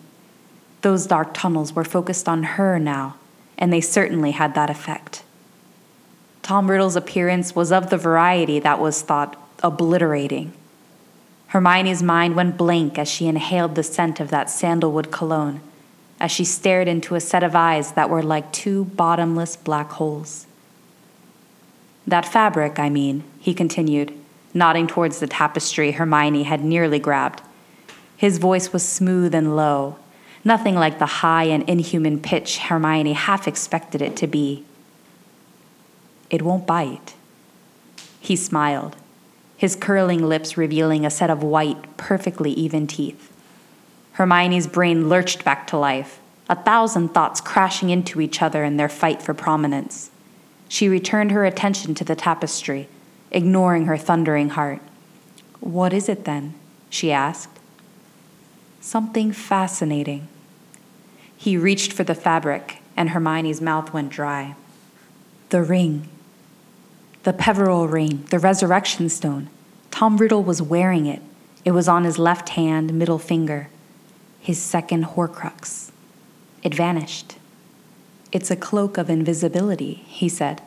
Those 0.81 1.07
dark 1.07 1.35
tunnels 1.35 1.75
were 1.75 1.85
focused 1.85 2.31
on 2.31 2.43
her 2.57 2.79
now, 2.79 3.17
and 3.59 3.71
they 3.71 3.83
certainly 3.83 4.31
had 4.31 4.55
that 4.55 4.71
effect. 4.71 5.23
Tom 6.41 6.71
Riddle's 6.71 6.97
appearance 6.97 7.55
was 7.55 7.71
of 7.71 7.91
the 7.91 7.99
variety 7.99 8.59
that 8.61 8.81
was 8.81 9.03
thought 9.03 9.37
obliterating. 9.63 10.55
Hermione's 11.49 12.03
mind 12.03 12.37
went 12.37 12.57
blank 12.57 12.99
as 12.99 13.07
she 13.07 13.27
inhaled 13.27 13.75
the 13.75 13.83
scent 13.83 14.19
of 14.19 14.31
that 14.31 14.49
sandalwood 14.49 15.13
cologne 15.13 15.61
as 16.19 16.31
she 16.31 16.47
stared 16.47 16.89
into 16.89 17.17
a 17.17 17.21
set 17.21 17.43
of 17.43 17.55
eyes 17.55 17.93
that 17.93 18.09
were 18.09 18.23
like 18.23 18.51
two 18.51 18.87
bottomless 18.87 19.57
black 19.57 19.91
holes. 19.91 20.47
That 22.07 22.27
fabric, 22.27 22.79
I 22.79 22.91
mean, 22.91 23.25
he 23.41 23.55
continued, 23.55 24.13
nodding 24.53 24.87
towards 24.87 25.21
the 25.21 25.27
tapestry 25.27 25.93
Hermione 25.93 26.43
had 26.43 26.65
nearly 26.65 26.99
grabbed. 26.99 27.43
His 28.17 28.39
voice 28.39 28.73
was 28.73 28.87
smooth 28.87 29.35
and 29.35 29.57
low, 29.57 29.97
nothing 30.45 30.75
like 30.75 30.99
the 30.99 31.07
high 31.07 31.45
and 31.45 31.69
inhuman 31.69 32.21
pitch 32.21 32.59
Hermione 32.59 33.15
half 33.15 33.49
expected 33.49 34.03
it 34.03 34.17
to 34.17 34.27
be. 34.27 34.65
It 36.31 36.43
won't 36.43 36.67
bite. 36.67 37.15
He 38.21 38.37
smiled, 38.37 38.97
his 39.57 39.77
curling 39.77 40.23
lips 40.29 40.57
revealing 40.57 41.07
a 41.07 41.11
set 41.11 41.31
of 41.31 41.43
white, 41.43 41.97
perfectly 41.97 42.53
even 42.53 42.87
teeth. 42.87 43.33
Hermione's 44.13 44.67
brain 44.67 45.09
lurched 45.09 45.45
back 45.45 45.67
to 45.69 45.77
life, 45.77 46.21
a 46.49 46.55
thousand 46.55 47.15
thoughts 47.15 47.41
crashing 47.41 47.91
into 47.91 48.21
each 48.21 48.43
other 48.43 48.63
in 48.63 48.77
their 48.77 48.89
fight 48.89 49.23
for 49.23 49.33
prominence. 49.33 50.11
She 50.75 50.89
returned 50.89 51.31
her 51.31 51.45
attention 51.45 51.95
to 51.95 52.03
the 52.03 52.17
tapestry, 52.17 52.89
ignoring 53.31 53.87
her 53.87 53.97
thundering 53.97 54.49
heart. 54.49 54.81
What 55.61 55.93
is 55.93 56.09
it 56.09 56.25
then? 56.25 56.55
she 56.91 57.13
asked. 57.13 57.61
Something 58.81 59.31
fascinating. 59.31 60.27
He 61.37 61.57
reached 61.57 61.93
for 61.93 62.03
the 62.03 62.17
fabric, 62.17 62.79
and 62.97 63.11
Hermione's 63.11 63.61
mouth 63.61 63.93
went 63.93 64.11
dry. 64.11 64.57
The 65.51 65.63
ring. 65.63 66.09
The 67.23 67.33
Peverell 67.33 67.87
ring, 67.87 68.25
the 68.31 68.41
resurrection 68.41 69.09
stone. 69.09 69.51
Tom 69.93 70.17
Riddle 70.17 70.43
was 70.43 70.61
wearing 70.61 71.07
it. 71.07 71.23
It 71.65 71.71
was 71.71 71.87
on 71.87 72.03
his 72.03 72.19
left 72.19 72.49
hand, 72.49 72.93
middle 72.93 73.21
finger 73.21 73.69
his 74.41 74.61
second 74.61 75.05
Horcrux. 75.05 75.93
It 76.65 76.75
vanished. 76.75 77.37
It's 78.35 78.51
a 78.51 78.57
cloak 78.57 78.99
of 78.99 79.09
invisibility, 79.09 80.03
he 80.09 80.29
said, 80.29 80.61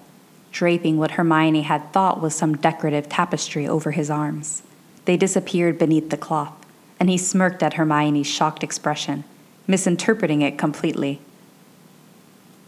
draping 0.54 0.98
what 0.98 1.12
Hermione 1.12 1.64
had 1.64 1.92
thought 1.92 2.22
was 2.22 2.34
some 2.34 2.56
decorative 2.56 3.10
tapestry 3.10 3.68
over 3.68 3.92
his 3.92 4.10
arms. 4.10 4.64
They 5.04 5.18
disappeared 5.18 5.78
beneath 5.78 6.10
the 6.10 6.16
cloth, 6.16 6.54
and 6.98 7.10
he 7.10 7.18
smirked 7.18 7.62
at 7.62 7.74
Hermione's 7.74 8.26
shocked 8.26 8.64
expression, 8.64 9.26
misinterpreting 9.68 10.42
it 10.42 10.58
completely. 10.58 11.20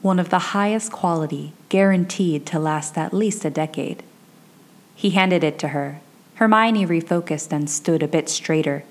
One 0.02 0.20
of 0.20 0.32
the 0.32 0.52
highest 0.52 0.92
quality, 0.92 1.54
guaranteed 1.70 2.46
to 2.48 2.60
last 2.60 2.98
at 2.98 3.14
least 3.14 3.46
a 3.46 3.50
decade. 3.50 4.04
He 4.96 5.12
handed 5.12 5.46
it 5.46 5.58
to 5.60 5.70
her. 5.70 6.02
Hermione 6.36 6.86
refocused 6.86 7.54
and 7.54 7.70
stood 7.70 8.04
a 8.04 8.08
bit 8.08 8.28
straighter. 8.28 8.84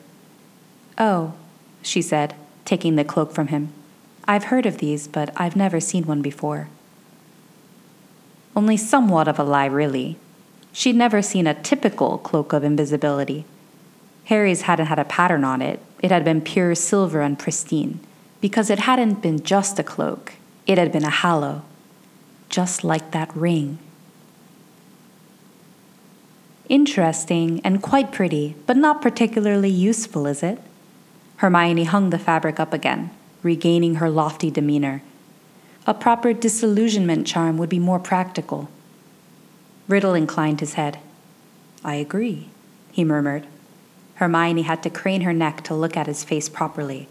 Oh, 0.96 1.34
she 1.82 2.00
said, 2.00 2.34
taking 2.64 2.96
the 2.96 3.04
cloak 3.04 3.32
from 3.32 3.48
him. 3.48 3.74
I've 4.30 4.44
heard 4.44 4.66
of 4.66 4.76
these, 4.76 5.08
but 5.08 5.32
I've 5.36 5.56
never 5.56 5.80
seen 5.80 6.04
one 6.04 6.20
before. 6.20 6.68
Only 8.54 8.76
somewhat 8.76 9.26
of 9.26 9.38
a 9.38 9.42
lie, 9.42 9.64
really. 9.64 10.18
She'd 10.70 10.96
never 10.96 11.22
seen 11.22 11.46
a 11.46 11.54
typical 11.54 12.18
cloak 12.18 12.52
of 12.52 12.62
invisibility. 12.62 13.46
Harry's 14.26 14.62
hadn't 14.62 14.86
had 14.86 14.98
a 14.98 15.04
pattern 15.06 15.44
on 15.44 15.62
it, 15.62 15.80
it 16.02 16.10
had 16.10 16.24
been 16.24 16.42
pure 16.42 16.74
silver 16.74 17.22
and 17.22 17.38
pristine. 17.38 18.00
Because 18.42 18.68
it 18.68 18.80
hadn't 18.80 19.22
been 19.22 19.42
just 19.42 19.78
a 19.78 19.82
cloak, 19.82 20.34
it 20.66 20.76
had 20.76 20.92
been 20.92 21.04
a 21.04 21.10
Hallow. 21.10 21.62
Just 22.50 22.84
like 22.84 23.12
that 23.12 23.34
ring. 23.34 23.78
Interesting 26.68 27.62
and 27.64 27.82
quite 27.82 28.12
pretty, 28.12 28.56
but 28.66 28.76
not 28.76 29.00
particularly 29.00 29.70
useful, 29.70 30.26
is 30.26 30.42
it? 30.42 30.60
Hermione 31.36 31.84
hung 31.84 32.10
the 32.10 32.18
fabric 32.18 32.60
up 32.60 32.74
again, 32.74 33.10
regaining 33.42 33.96
her 33.96 34.10
lofty 34.10 34.50
demeanor. 34.50 35.02
A 35.86 35.94
proper 35.94 36.32
disillusionment 36.32 37.26
charm 37.26 37.56
would 37.58 37.68
be 37.68 37.78
more 37.78 37.98
practical. 37.98 38.68
Riddle 39.86 40.14
inclined 40.14 40.60
his 40.60 40.74
head. 40.74 40.98
I 41.84 41.94
agree, 41.94 42.48
he 42.92 43.04
murmured. 43.04 43.46
Hermione 44.16 44.62
had 44.62 44.82
to 44.82 44.90
crane 44.90 45.22
her 45.22 45.32
neck 45.32 45.62
to 45.64 45.74
look 45.74 45.96
at 45.96 46.06
his 46.06 46.24
face 46.24 46.48
properly. 46.48 47.08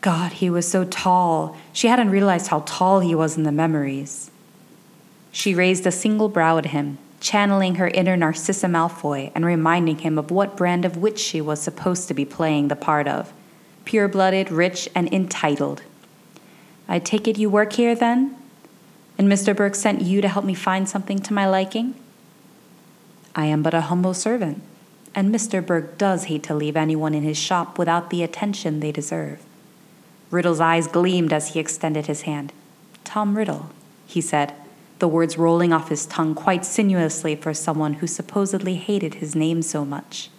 God, 0.00 0.32
he 0.32 0.48
was 0.48 0.66
so 0.66 0.84
tall. 0.84 1.56
She 1.72 1.88
hadn't 1.88 2.10
realized 2.10 2.46
how 2.46 2.60
tall 2.60 3.00
he 3.00 3.14
was 3.14 3.36
in 3.36 3.42
the 3.42 3.52
memories. 3.52 4.30
She 5.32 5.54
raised 5.54 5.86
a 5.86 5.92
single 5.92 6.28
brow 6.28 6.56
at 6.56 6.66
him, 6.66 6.98
channeling 7.20 7.74
her 7.74 7.88
inner 7.88 8.16
Narcissa 8.16 8.66
Malfoy 8.66 9.30
and 9.34 9.44
reminding 9.44 9.98
him 9.98 10.18
of 10.18 10.30
what 10.30 10.56
brand 10.56 10.84
of 10.84 10.96
witch 10.96 11.18
she 11.18 11.40
was 11.40 11.60
supposed 11.60 12.08
to 12.08 12.14
be 12.14 12.24
playing 12.24 12.68
the 12.68 12.76
part 12.76 13.06
of 13.06 13.32
pure 13.84 14.08
blooded, 14.08 14.50
rich, 14.50 14.88
and 14.94 15.12
entitled. 15.12 15.82
I 16.88 16.98
take 16.98 17.28
it 17.28 17.38
you 17.38 17.48
work 17.50 17.74
here 17.74 17.94
then? 17.94 18.36
And 19.18 19.28
Mr. 19.28 19.54
Burke 19.54 19.74
sent 19.74 20.02
you 20.02 20.20
to 20.20 20.28
help 20.28 20.44
me 20.44 20.54
find 20.54 20.88
something 20.88 21.18
to 21.20 21.34
my 21.34 21.46
liking? 21.46 21.94
I 23.34 23.46
am 23.46 23.62
but 23.62 23.74
a 23.74 23.82
humble 23.82 24.14
servant. 24.14 24.62
and 25.14 25.34
Mr. 25.34 25.64
Burke 25.64 25.98
does 25.98 26.24
hate 26.24 26.42
to 26.44 26.54
leave 26.54 26.76
anyone 26.76 27.14
in 27.14 27.22
his 27.22 27.36
shop 27.36 27.78
without 27.78 28.10
the 28.10 28.22
attention 28.22 28.80
they 28.80 28.92
deserve. 28.92 29.40
Riddle's 30.30 30.60
eyes 30.60 30.86
gleamed 30.86 31.32
as 31.32 31.48
he 31.48 31.60
extended 31.60 32.06
his 32.06 32.22
hand. 32.22 32.52
Tom 33.02 33.36
Riddle, 33.36 33.70
he 34.06 34.20
said, 34.20 34.54
the 35.00 35.08
words 35.08 35.38
rolling 35.38 35.72
off 35.72 35.88
his 35.88 36.06
tongue 36.06 36.34
quite 36.34 36.64
sinuously 36.64 37.34
for 37.34 37.54
someone 37.54 37.94
who 37.94 38.06
supposedly 38.06 38.76
hated 38.76 39.14
his 39.14 39.34
name 39.34 39.62
so 39.62 39.84
much. 39.84 40.30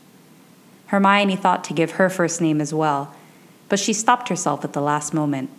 Hermione 0.88 1.36
thought 1.36 1.63
to 1.65 1.74
give 1.74 1.91
her 1.91 2.10
first 2.10 2.39
name 2.39 2.62
as 2.62 2.74
well, 2.74 3.13
but 3.72 3.80
she 3.80 3.94
stopped 3.94 4.28
herself 4.28 4.66
at 4.66 4.74
the 4.74 4.82
last 4.82 5.13
moment. 5.13 5.50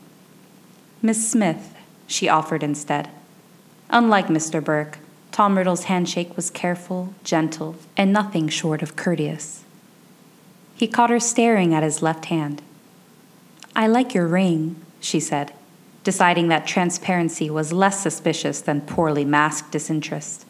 Miss 1.00 1.30
Smith, 1.30 1.74
she 2.06 2.28
offered 2.28 2.62
instead. 2.62 3.08
Unlike 3.88 4.26
Mr. 4.26 4.62
Burke, 4.62 4.98
Tom 5.30 5.56
Riddle's 5.56 5.84
handshake 5.84 6.36
was 6.36 6.50
careful, 6.50 7.14
gentle, 7.24 7.74
and 7.96 8.12
nothing 8.12 8.48
short 8.48 8.82
of 8.82 8.96
courteous. 8.96 9.64
He 10.76 10.86
caught 10.86 11.08
her 11.08 11.18
staring 11.18 11.72
at 11.72 11.82
his 11.82 12.02
left 12.02 12.26
hand. 12.26 12.60
I 13.74 13.86
like 13.86 14.12
your 14.12 14.26
ring, 14.26 14.76
she 15.00 15.18
said, 15.18 15.54
deciding 16.04 16.48
that 16.48 16.66
transparency 16.66 17.48
was 17.48 17.72
less 17.72 18.02
suspicious 18.02 18.60
than 18.60 18.82
poorly 18.82 19.24
masked 19.24 19.72
disinterest. 19.72 20.44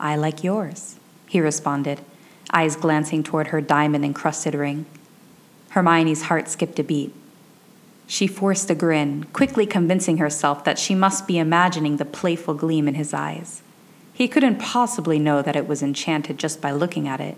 I 0.00 0.16
like 0.16 0.42
yours, 0.42 0.96
he 1.26 1.42
responded, 1.42 2.00
eyes 2.54 2.74
glancing 2.74 3.22
toward 3.22 3.48
her 3.48 3.60
diamond 3.60 4.02
encrusted 4.02 4.54
ring. 4.54 4.86
Hermione's 5.76 6.22
heart 6.22 6.48
skipped 6.48 6.78
a 6.78 6.82
beat. 6.82 7.12
She 8.06 8.26
forced 8.26 8.70
a 8.70 8.74
grin, 8.74 9.24
quickly 9.34 9.66
convincing 9.66 10.16
herself 10.16 10.64
that 10.64 10.78
she 10.78 10.94
must 10.94 11.26
be 11.26 11.36
imagining 11.36 11.98
the 11.98 12.06
playful 12.06 12.54
gleam 12.54 12.88
in 12.88 12.94
his 12.94 13.12
eyes. 13.12 13.62
He 14.14 14.26
couldn't 14.26 14.58
possibly 14.58 15.18
know 15.18 15.42
that 15.42 15.54
it 15.54 15.68
was 15.68 15.82
enchanted 15.82 16.38
just 16.38 16.62
by 16.62 16.72
looking 16.72 17.06
at 17.06 17.20
it. 17.20 17.36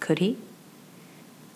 Could 0.00 0.18
he? 0.18 0.36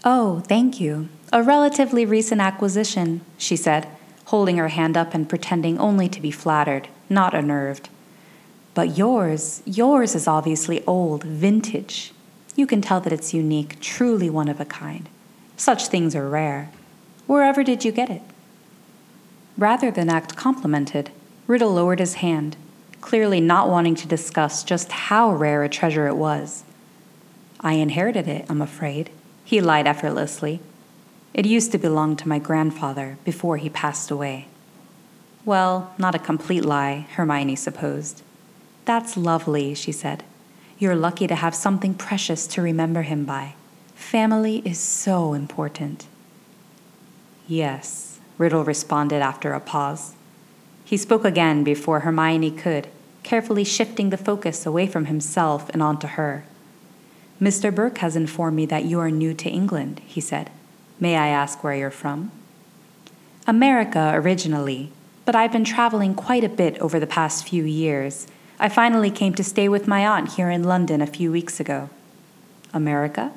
Oh, 0.07 0.41
thank 0.41 0.81
you. 0.81 1.11
A 1.35 1.43
relatively 1.43 2.07
recent 2.07 2.41
acquisition, 2.41 3.21
she 3.37 3.55
said, 3.55 3.87
holding 4.25 4.57
her 4.57 4.69
hand 4.69 4.97
up 4.97 5.13
and 5.13 5.29
pretending 5.29 5.79
only 5.79 6.09
to 6.09 6.23
be 6.23 6.31
flattered, 6.31 6.89
not 7.11 7.35
unnerved. 7.35 7.91
But 8.73 8.97
yours, 8.97 9.63
yours 9.67 10.15
is 10.15 10.27
obviously 10.27 10.83
old, 10.87 11.25
vintage. 11.25 12.15
You 12.55 12.67
can 12.67 12.81
tell 12.81 13.03
that 13.03 13.13
it's 13.13 13.35
unique, 13.35 13.79
truly 13.81 14.31
one 14.31 14.49
of 14.49 14.61
a 14.61 14.65
kind. 14.65 15.11
Such 15.57 15.89
things 15.89 16.15
are 16.15 16.29
rare. 16.29 16.71
Wherever 17.27 17.65
did 17.65 17.85
you 17.85 17.93
get 17.93 18.11
it? 18.11 18.23
Rather 19.57 19.91
than 19.91 20.11
act 20.11 20.37
complimented, 20.37 21.11
Riddle 21.47 21.73
lowered 21.73 21.99
his 21.99 22.15
hand, 22.15 22.57
clearly 23.01 23.41
not 23.41 23.71
wanting 23.71 23.95
to 23.97 24.09
discuss 24.09 24.63
just 24.63 24.93
how 24.93 25.33
rare 25.33 25.63
a 25.63 25.69
treasure 25.69 26.07
it 26.07 26.17
was. 26.17 26.65
I 27.61 27.75
inherited 27.75 28.29
it, 28.29 28.45
I'm 28.49 28.61
afraid, 28.61 29.11
he 29.45 29.61
lied 29.61 29.87
effortlessly. 29.87 30.61
It 31.33 31.47
used 31.47 31.73
to 31.73 31.79
belong 31.79 32.17
to 32.17 32.29
my 32.29 32.39
grandfather 32.39 33.19
before 33.25 33.57
he 33.57 33.69
passed 33.69 34.11
away. 34.11 34.49
Well, 35.45 35.95
not 35.99 36.15
a 36.15 36.19
complete 36.19 36.65
lie, 36.65 37.07
Hermione 37.15 37.57
supposed. 37.57 38.23
That's 38.85 39.17
lovely, 39.17 39.75
she 39.75 39.93
said. 39.93 40.23
You're 40.79 40.97
lucky 40.97 41.27
to 41.27 41.35
have 41.35 41.55
something 41.55 41.95
precious 41.95 42.47
to 42.49 42.63
remember 42.63 43.03
him 43.03 43.25
by. 43.25 43.55
Family 43.97 44.63
is 44.65 44.79
so 44.79 45.33
important. 45.33 46.07
Yes, 47.49 48.21
Riddle 48.39 48.63
responded 48.63 49.21
after 49.21 49.53
a 49.53 49.59
pause. 49.59 50.15
He 50.85 50.97
spoke 50.97 51.25
again 51.25 51.65
before 51.65 52.01
Hermione 52.01 52.53
could, 52.53 52.87
carefully 53.25 53.65
shifting 53.65 54.11
the 54.11 54.17
focus 54.17 54.65
away 54.65 54.87
from 54.87 55.07
himself 55.07 55.69
and 55.71 55.83
onto 55.83 56.07
her. 56.07 56.45
Mr. 57.41 57.75
Burke 57.75 57.99
has 57.99 58.15
informed 58.15 58.57
me 58.57 58.67
that 58.67 58.85
you 58.85 59.01
are 59.01 59.11
new 59.11 59.35
to 59.35 59.51
England, 59.51 60.01
he 60.07 60.21
said. 60.21 60.51
May 61.01 61.17
I 61.17 61.29
ask 61.29 61.65
where 61.65 61.75
you're 61.75 61.91
from? 61.91 62.31
America 63.47 64.13
originally, 64.15 64.93
but 65.25 65.35
I've 65.35 65.53
been 65.53 65.65
traveling 65.65 66.15
quite 66.15 66.45
a 66.45 66.49
bit 66.49 66.79
over 66.79 67.01
the 67.01 67.07
past 67.07 67.49
few 67.49 67.65
years. 67.65 68.29
I 68.61 68.69
finally 68.69 69.11
came 69.11 69.35
to 69.35 69.43
stay 69.43 69.69
with 69.69 69.89
my 69.89 70.07
aunt 70.07 70.35
here 70.35 70.51
in 70.51 70.63
London 70.63 71.01
a 71.01 71.07
few 71.07 71.33
weeks 71.33 71.59
ago. 71.59 71.91
America? 72.73 73.33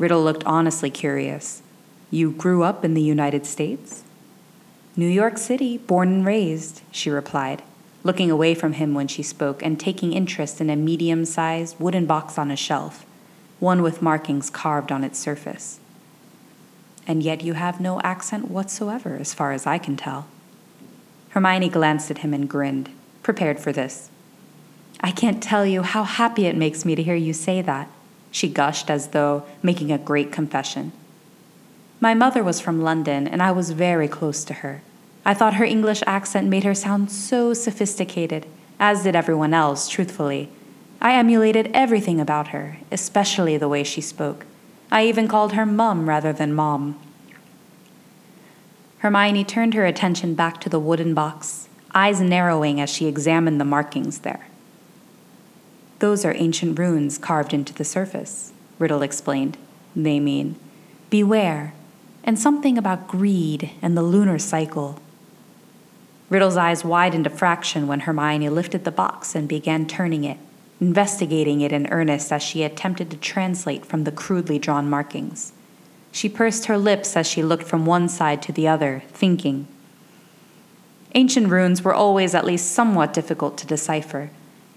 Riddle 0.00 0.24
looked 0.24 0.44
honestly 0.44 0.88
curious. 0.88 1.60
You 2.10 2.32
grew 2.32 2.62
up 2.62 2.84
in 2.86 2.94
the 2.94 3.02
United 3.02 3.44
States? 3.44 4.02
New 4.96 5.06
York 5.06 5.36
City, 5.36 5.76
born 5.76 6.08
and 6.08 6.26
raised, 6.26 6.80
she 6.90 7.10
replied 7.10 7.62
looking 8.02 8.30
away 8.30 8.54
from 8.54 8.72
him 8.72 8.94
when 8.94 9.06
she 9.06 9.22
spoke 9.22 9.62
and 9.62 9.78
taking 9.78 10.14
interest 10.14 10.58
in 10.58 10.70
a 10.70 10.74
medium 10.76 11.26
sized 11.26 11.78
wooden 11.78 12.06
box 12.06 12.38
on 12.38 12.50
a 12.50 12.56
shelf, 12.56 13.04
one 13.58 13.82
with 13.82 14.00
markings 14.00 14.48
carved 14.48 14.90
on 14.90 15.04
its 15.04 15.18
surface. 15.18 15.80
And 17.06 17.22
yet 17.22 17.42
you 17.42 17.52
have 17.52 17.78
no 17.78 18.00
accent 18.00 18.50
whatsoever, 18.50 19.16
as 19.20 19.34
far 19.34 19.52
as 19.52 19.66
I 19.66 19.76
can 19.76 19.98
tell. 19.98 20.26
Hermione 21.30 21.68
glanced 21.68 22.10
at 22.10 22.18
him 22.18 22.32
and 22.32 22.48
grinned, 22.48 22.88
prepared 23.22 23.60
for 23.60 23.70
this. 23.70 24.08
I 25.02 25.10
can't 25.10 25.42
tell 25.42 25.66
you 25.66 25.82
how 25.82 26.04
happy 26.04 26.46
it 26.46 26.56
makes 26.56 26.86
me 26.86 26.94
to 26.94 27.02
hear 27.02 27.14
you 27.14 27.34
say 27.34 27.60
that, 27.60 27.90
she 28.30 28.48
gushed 28.48 28.90
as 28.90 29.08
though 29.08 29.44
making 29.62 29.90
a 29.90 29.98
great 29.98 30.32
confession. 30.32 30.92
My 32.00 32.14
mother 32.14 32.42
was 32.42 32.60
from 32.60 32.82
London, 32.82 33.28
and 33.28 33.42
I 33.42 33.52
was 33.52 33.72
very 33.72 34.08
close 34.08 34.44
to 34.44 34.54
her. 34.54 34.82
I 35.24 35.34
thought 35.34 35.54
her 35.54 35.64
English 35.64 36.02
accent 36.06 36.48
made 36.48 36.64
her 36.64 36.74
sound 36.74 37.10
so 37.10 37.52
sophisticated, 37.52 38.46
as 38.78 39.02
did 39.02 39.14
everyone 39.14 39.52
else, 39.52 39.88
truthfully. 39.88 40.48
I 41.00 41.14
emulated 41.14 41.70
everything 41.74 42.20
about 42.20 42.48
her, 42.48 42.78
especially 42.90 43.56
the 43.56 43.68
way 43.68 43.84
she 43.84 44.00
spoke. 44.00 44.46
I 44.90 45.06
even 45.06 45.28
called 45.28 45.52
her 45.52 45.66
Mum 45.66 46.08
rather 46.08 46.32
than 46.32 46.54
Mom. 46.54 46.98
Hermione 48.98 49.44
turned 49.44 49.74
her 49.74 49.86
attention 49.86 50.34
back 50.34 50.60
to 50.60 50.68
the 50.68 50.80
wooden 50.80 51.14
box, 51.14 51.68
eyes 51.94 52.20
narrowing 52.20 52.80
as 52.80 52.90
she 52.90 53.06
examined 53.06 53.60
the 53.60 53.64
markings 53.64 54.20
there. 54.20 54.46
Those 56.00 56.24
are 56.24 56.34
ancient 56.36 56.78
runes 56.78 57.18
carved 57.18 57.52
into 57.52 57.74
the 57.74 57.84
surface, 57.84 58.52
Riddle 58.78 59.02
explained. 59.02 59.58
They 59.94 60.18
mean, 60.18 60.56
beware, 61.10 61.74
and 62.24 62.38
something 62.38 62.78
about 62.78 63.06
greed 63.06 63.70
and 63.82 63.96
the 63.96 64.02
lunar 64.02 64.38
cycle. 64.38 64.98
Riddle's 66.30 66.56
eyes 66.56 66.84
widened 66.84 67.26
a 67.26 67.30
fraction 67.30 67.86
when 67.86 68.00
Hermione 68.00 68.48
lifted 68.48 68.84
the 68.84 68.90
box 68.90 69.34
and 69.34 69.46
began 69.46 69.86
turning 69.86 70.24
it, 70.24 70.38
investigating 70.80 71.60
it 71.60 71.72
in 71.72 71.86
earnest 71.88 72.32
as 72.32 72.42
she 72.42 72.62
attempted 72.62 73.10
to 73.10 73.18
translate 73.18 73.84
from 73.84 74.04
the 74.04 74.12
crudely 74.12 74.58
drawn 74.58 74.88
markings. 74.88 75.52
She 76.12 76.30
pursed 76.30 76.64
her 76.64 76.78
lips 76.78 77.14
as 77.14 77.26
she 77.26 77.42
looked 77.42 77.64
from 77.64 77.84
one 77.84 78.08
side 78.08 78.40
to 78.42 78.52
the 78.52 78.66
other, 78.66 79.02
thinking. 79.12 79.66
Ancient 81.14 81.48
runes 81.48 81.82
were 81.82 81.92
always 81.92 82.34
at 82.34 82.46
least 82.46 82.72
somewhat 82.72 83.12
difficult 83.12 83.58
to 83.58 83.66
decipher. 83.66 84.30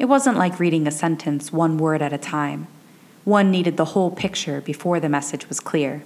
It 0.04 0.10
wasn't 0.10 0.38
like 0.38 0.60
reading 0.60 0.86
a 0.86 0.92
sentence 0.92 1.54
one 1.54 1.78
word 1.78 2.02
at 2.02 2.12
a 2.12 2.18
time. 2.18 2.68
One 3.24 3.50
needed 3.50 3.78
the 3.78 3.94
whole 3.96 4.12
picture 4.12 4.60
before 4.60 5.00
the 5.00 5.08
message 5.08 5.48
was 5.48 5.62
clear. 5.62 6.04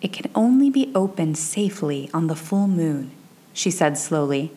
It 0.00 0.14
can 0.14 0.30
only 0.34 0.70
be 0.70 0.90
opened 0.94 1.36
safely 1.36 2.08
on 2.14 2.26
the 2.26 2.34
full 2.34 2.66
moon, 2.66 3.10
she 3.52 3.70
said 3.70 3.98
slowly, 3.98 4.52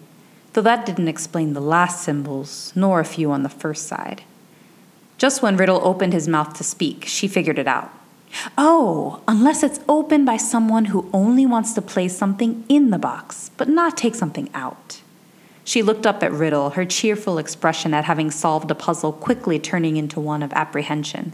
though 0.54 0.62
that 0.62 0.86
didn't 0.86 1.10
explain 1.10 1.52
the 1.52 1.60
last 1.60 2.02
symbols, 2.02 2.72
nor 2.74 3.02
a 3.02 3.04
few 3.04 3.34
on 3.34 3.44
the 3.44 3.50
first 3.50 3.86
side. 3.86 4.24
Just 5.18 5.42
when 5.42 5.58
Riddle 5.58 5.86
opened 5.86 6.14
his 6.14 6.30
mouth 6.30 6.54
to 6.54 6.64
speak, 6.64 7.04
she 7.04 7.28
figured 7.28 7.60
it 7.60 7.68
out. 7.68 7.92
Oh, 8.58 9.24
unless 9.28 9.62
it's 9.62 9.82
opened 9.90 10.26
by 10.26 10.38
someone 10.38 10.86
who 10.86 11.10
only 11.12 11.46
wants 11.46 11.74
to 11.74 11.82
place 11.82 12.18
something 12.18 12.64
in 12.70 12.92
the 12.92 12.98
box, 12.98 13.52
but 13.58 13.68
not 13.68 13.98
take 13.98 14.16
something 14.16 14.50
out. 14.54 15.02
She 15.64 15.84
looked 15.84 16.08
up 16.08 16.24
at 16.24 16.32
Riddle, 16.32 16.72
her 16.72 16.86
cheerful 16.86 17.38
expression 17.38 17.94
at 17.94 18.06
having 18.06 18.32
solved 18.32 18.72
a 18.72 18.76
puzzle 18.76 19.14
quickly 19.14 19.60
turning 19.60 19.98
into 19.98 20.20
one 20.20 20.44
of 20.44 20.52
apprehension. 20.54 21.34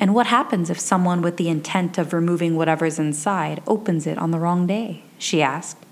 And 0.00 0.14
what 0.14 0.28
happens 0.28 0.70
if 0.70 0.78
someone 0.78 1.22
with 1.22 1.36
the 1.36 1.48
intent 1.48 1.98
of 1.98 2.12
removing 2.12 2.56
whatever's 2.56 2.98
inside 2.98 3.62
opens 3.66 4.06
it 4.06 4.18
on 4.18 4.30
the 4.30 4.38
wrong 4.38 4.66
day? 4.66 5.02
she 5.18 5.42
asked. 5.42 5.84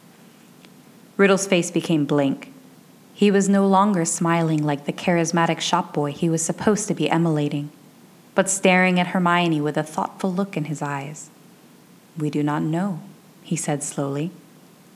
Riddle's 1.16 1.46
face 1.46 1.70
became 1.70 2.04
blank. 2.04 2.52
He 3.14 3.30
was 3.30 3.48
no 3.48 3.66
longer 3.66 4.04
smiling 4.04 4.62
like 4.62 4.84
the 4.84 4.92
charismatic 4.92 5.60
shop 5.60 5.94
boy 5.94 6.12
he 6.12 6.28
was 6.28 6.44
supposed 6.44 6.86
to 6.88 6.94
be 6.94 7.08
emulating, 7.08 7.70
but 8.34 8.50
staring 8.50 9.00
at 9.00 9.08
Hermione 9.08 9.60
with 9.60 9.78
a 9.78 9.82
thoughtful 9.82 10.32
look 10.32 10.56
in 10.56 10.66
his 10.66 10.82
eyes. 10.82 11.30
We 12.18 12.30
do 12.30 12.42
not 12.42 12.62
know, 12.62 13.00
he 13.42 13.56
said 13.56 13.82
slowly. 13.82 14.30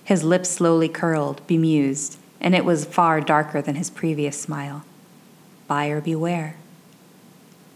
His 0.05 0.25
lips 0.25 0.51
slowly 0.51 0.89
curled, 0.89 1.47
bemused, 1.47 2.19
and 2.41 2.55
it 2.55 2.65
was 2.65 2.85
far 2.85 3.21
darker 3.21 3.61
than 3.63 3.75
his 3.75 3.91
previous 3.91 4.41
smile. 4.41 4.85
Buyer 5.67 6.01
beware. 6.01 6.57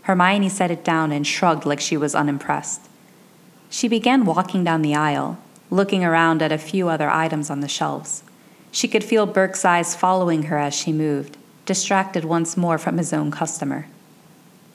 Hermione 0.02 0.48
set 0.48 0.70
it 0.70 0.84
down 0.84 1.12
and 1.12 1.26
shrugged 1.26 1.64
like 1.64 1.80
she 1.80 1.96
was 1.96 2.14
unimpressed. 2.14 2.88
She 3.70 3.88
began 3.88 4.24
walking 4.24 4.64
down 4.64 4.82
the 4.82 4.94
aisle, 4.94 5.38
looking 5.70 6.04
around 6.04 6.42
at 6.42 6.52
a 6.52 6.58
few 6.58 6.88
other 6.88 7.08
items 7.08 7.50
on 7.50 7.60
the 7.60 7.68
shelves. 7.68 8.22
She 8.70 8.88
could 8.88 9.04
feel 9.04 9.26
Burke's 9.26 9.64
eyes 9.64 9.94
following 9.94 10.44
her 10.44 10.58
as 10.58 10.74
she 10.74 10.92
moved, 10.92 11.36
distracted 11.64 12.24
once 12.24 12.56
more 12.56 12.78
from 12.78 12.98
his 12.98 13.12
own 13.12 13.30
customer. 13.30 13.86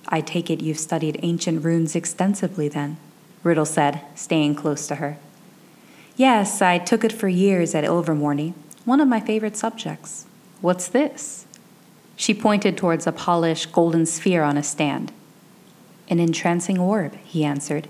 I 0.07 0.21
take 0.21 0.49
it 0.49 0.61
you've 0.61 0.79
studied 0.79 1.19
ancient 1.21 1.63
runes 1.63 1.95
extensively 1.95 2.67
then, 2.67 2.97
Riddle 3.43 3.65
said, 3.65 4.01
staying 4.15 4.55
close 4.55 4.87
to 4.87 4.95
her. 4.95 5.17
Yes, 6.19 6.61
I 6.61 6.79
took 6.79 7.05
it 7.05 7.13
for 7.13 7.29
years 7.29 7.73
at 7.73 7.85
Ilvermorny, 7.85 8.53
one 8.83 8.99
of 8.99 9.07
my 9.07 9.21
favorite 9.21 9.55
subjects. 9.55 10.25
What's 10.59 10.89
this? 10.89 11.45
She 12.17 12.33
pointed 12.33 12.75
towards 12.75 13.07
a 13.07 13.13
polished 13.13 13.71
golden 13.71 14.05
sphere 14.05 14.43
on 14.43 14.57
a 14.57 14.61
stand. 14.61 15.13
An 16.09 16.19
entrancing 16.19 16.77
orb, 16.77 17.15
he 17.23 17.45
answered. 17.45 17.87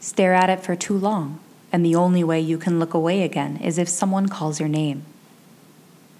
Stare 0.00 0.34
at 0.34 0.50
it 0.50 0.58
for 0.58 0.74
too 0.74 0.98
long, 0.98 1.38
and 1.70 1.86
the 1.86 1.94
only 1.94 2.24
way 2.24 2.40
you 2.40 2.58
can 2.58 2.80
look 2.80 2.94
away 2.94 3.22
again 3.22 3.58
is 3.58 3.78
if 3.78 3.88
someone 3.88 4.28
calls 4.28 4.58
your 4.58 4.68
name. 4.68 5.04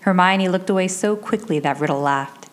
Hermione 0.03 0.49
looked 0.49 0.71
away 0.71 0.87
so 0.87 1.17
quickly 1.17 1.59
that 1.59 1.81
Riddle 1.81 2.03
laughed. 2.03 2.49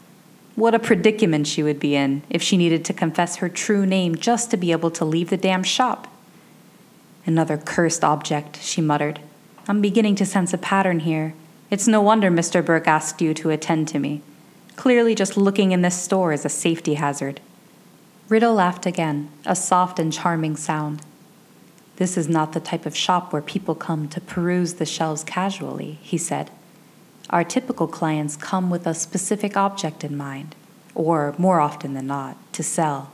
What 0.55 0.73
a 0.73 0.79
predicament 0.79 1.45
she 1.45 1.61
would 1.61 1.79
be 1.79 1.93
in 1.93 2.23
if 2.27 2.41
she 2.41 2.57
needed 2.57 2.83
to 2.85 2.93
confess 2.93 3.35
her 3.35 3.49
true 3.49 3.85
name 3.85 4.15
just 4.15 4.49
to 4.49 4.57
be 4.57 4.71
able 4.71 4.89
to 4.89 5.05
leave 5.05 5.29
the 5.29 5.37
damn 5.37 5.61
shop. 5.61 6.07
Another 7.25 7.57
cursed 7.57 8.03
object, 8.03 8.61
she 8.61 8.81
muttered. 8.81 9.19
I'm 9.67 9.81
beginning 9.81 10.15
to 10.15 10.25
sense 10.25 10.53
a 10.53 10.57
pattern 10.57 10.99
here. 10.99 11.33
It's 11.69 11.87
no 11.87 12.01
wonder 12.01 12.29
Mr. 12.29 12.63
Burke 12.63 12.87
asked 12.87 13.21
you 13.21 13.33
to 13.35 13.49
attend 13.49 13.87
to 13.89 13.99
me. 13.99 14.21
Clearly, 14.75 15.15
just 15.15 15.37
looking 15.37 15.71
in 15.71 15.81
this 15.81 15.99
store 15.99 16.33
is 16.33 16.43
a 16.45 16.49
safety 16.49 16.95
hazard. 16.95 17.39
Riddle 18.27 18.55
laughed 18.55 18.85
again, 18.85 19.29
a 19.45 19.55
soft 19.55 19.99
and 19.99 20.11
charming 20.11 20.55
sound. 20.55 21.01
This 21.97 22.17
is 22.17 22.27
not 22.27 22.53
the 22.53 22.59
type 22.59 22.85
of 22.85 22.95
shop 22.95 23.31
where 23.31 23.41
people 23.41 23.75
come 23.75 24.07
to 24.09 24.19
peruse 24.19 24.73
the 24.73 24.85
shelves 24.85 25.23
casually, 25.23 25.99
he 26.01 26.17
said. 26.17 26.49
Our 27.29 27.43
typical 27.43 27.87
clients 27.87 28.35
come 28.35 28.69
with 28.69 28.85
a 28.85 28.93
specific 28.93 29.55
object 29.55 30.03
in 30.03 30.17
mind, 30.17 30.55
or 30.95 31.35
more 31.37 31.59
often 31.59 31.93
than 31.93 32.07
not, 32.07 32.35
to 32.53 32.63
sell. 32.63 33.11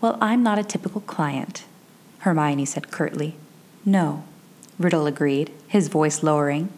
Well, 0.00 0.18
I'm 0.20 0.42
not 0.42 0.58
a 0.58 0.64
typical 0.64 1.02
client, 1.02 1.64
Hermione 2.20 2.64
said 2.64 2.90
curtly. 2.90 3.36
No, 3.84 4.24
Riddle 4.78 5.06
agreed, 5.06 5.52
his 5.68 5.88
voice 5.88 6.22
lowering. 6.22 6.70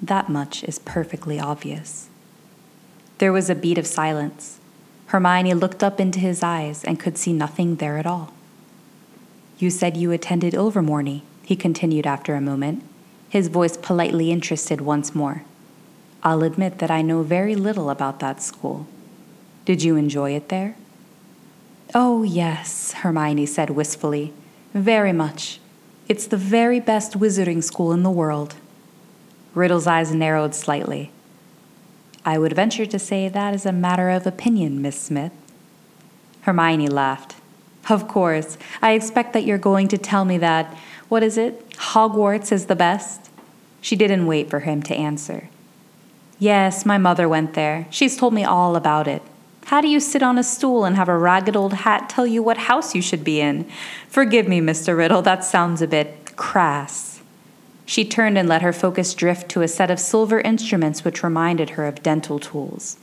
That 0.00 0.28
much 0.28 0.62
is 0.64 0.78
perfectly 0.78 1.40
obvious. 1.40 2.08
There 3.18 3.32
was 3.32 3.48
a 3.48 3.54
beat 3.54 3.78
of 3.78 3.86
silence. 3.86 4.58
Hermione 5.06 5.54
looked 5.54 5.82
up 5.82 6.00
into 6.00 6.18
his 6.18 6.42
eyes 6.42 6.84
and 6.84 7.00
could 7.00 7.16
see 7.16 7.32
nothing 7.32 7.76
there 7.76 7.98
at 7.98 8.06
all. 8.06 8.32
You 9.58 9.70
said 9.70 9.96
you 9.96 10.12
attended 10.12 10.52
Ilvermorny, 10.52 11.22
he 11.42 11.56
continued 11.56 12.06
after 12.06 12.34
a 12.34 12.40
moment, 12.40 12.82
his 13.28 13.48
voice 13.48 13.76
politely 13.76 14.30
interested 14.30 14.80
once 14.80 15.14
more. 15.14 15.44
I'll 16.22 16.42
admit 16.42 16.78
that 16.78 16.90
I 16.90 17.02
know 17.02 17.22
very 17.22 17.54
little 17.54 17.88
about 17.88 18.20
that 18.20 18.42
school. 18.42 18.86
Did 19.64 19.82
you 19.82 19.96
enjoy 19.96 20.32
it 20.32 20.48
there? 20.48 20.76
Oh, 21.94 22.22
yes, 22.22 22.92
Hermione 22.92 23.46
said 23.46 23.70
wistfully. 23.70 24.32
Very 24.76 25.14
much. 25.14 25.58
It's 26.06 26.26
the 26.26 26.36
very 26.36 26.80
best 26.80 27.18
wizarding 27.18 27.64
school 27.64 27.94
in 27.94 28.02
the 28.02 28.10
world. 28.10 28.56
Riddle's 29.54 29.86
eyes 29.86 30.12
narrowed 30.12 30.54
slightly. 30.54 31.10
I 32.26 32.36
would 32.36 32.52
venture 32.52 32.84
to 32.84 32.98
say 32.98 33.30
that 33.30 33.54
is 33.54 33.64
a 33.64 33.72
matter 33.72 34.10
of 34.10 34.26
opinion, 34.26 34.82
Miss 34.82 35.00
Smith. 35.00 35.32
Hermione 36.42 36.88
laughed. 36.88 37.36
Of 37.88 38.06
course, 38.06 38.58
I 38.82 38.92
expect 38.92 39.32
that 39.32 39.44
you're 39.44 39.56
going 39.56 39.88
to 39.88 39.96
tell 39.96 40.26
me 40.26 40.36
that, 40.38 40.76
what 41.08 41.22
is 41.22 41.38
it, 41.38 41.70
Hogwarts 41.70 42.52
is 42.52 42.66
the 42.66 42.76
best? 42.76 43.30
She 43.80 43.96
didn't 43.96 44.26
wait 44.26 44.50
for 44.50 44.60
him 44.60 44.82
to 44.82 44.94
answer. 44.94 45.48
Yes, 46.38 46.84
my 46.84 46.98
mother 46.98 47.30
went 47.30 47.54
there. 47.54 47.86
She's 47.88 48.18
told 48.18 48.34
me 48.34 48.44
all 48.44 48.76
about 48.76 49.08
it. 49.08 49.22
How 49.66 49.80
do 49.80 49.88
you 49.88 49.98
sit 49.98 50.22
on 50.22 50.38
a 50.38 50.44
stool 50.44 50.84
and 50.84 50.94
have 50.94 51.08
a 51.08 51.18
ragged 51.18 51.56
old 51.56 51.72
hat 51.72 52.08
tell 52.08 52.24
you 52.24 52.40
what 52.40 52.56
house 52.56 52.94
you 52.94 53.02
should 53.02 53.24
be 53.24 53.40
in? 53.40 53.68
Forgive 54.08 54.46
me, 54.46 54.60
Mr. 54.60 54.96
Riddle, 54.96 55.22
that 55.22 55.42
sounds 55.42 55.82
a 55.82 55.88
bit 55.88 56.36
crass. 56.36 57.20
She 57.84 58.04
turned 58.04 58.38
and 58.38 58.48
let 58.48 58.62
her 58.62 58.72
focus 58.72 59.12
drift 59.12 59.48
to 59.50 59.62
a 59.62 59.68
set 59.68 59.90
of 59.90 59.98
silver 59.98 60.40
instruments 60.40 61.04
which 61.04 61.24
reminded 61.24 61.70
her 61.70 61.84
of 61.84 62.04
dental 62.04 62.38
tools. 62.38 62.96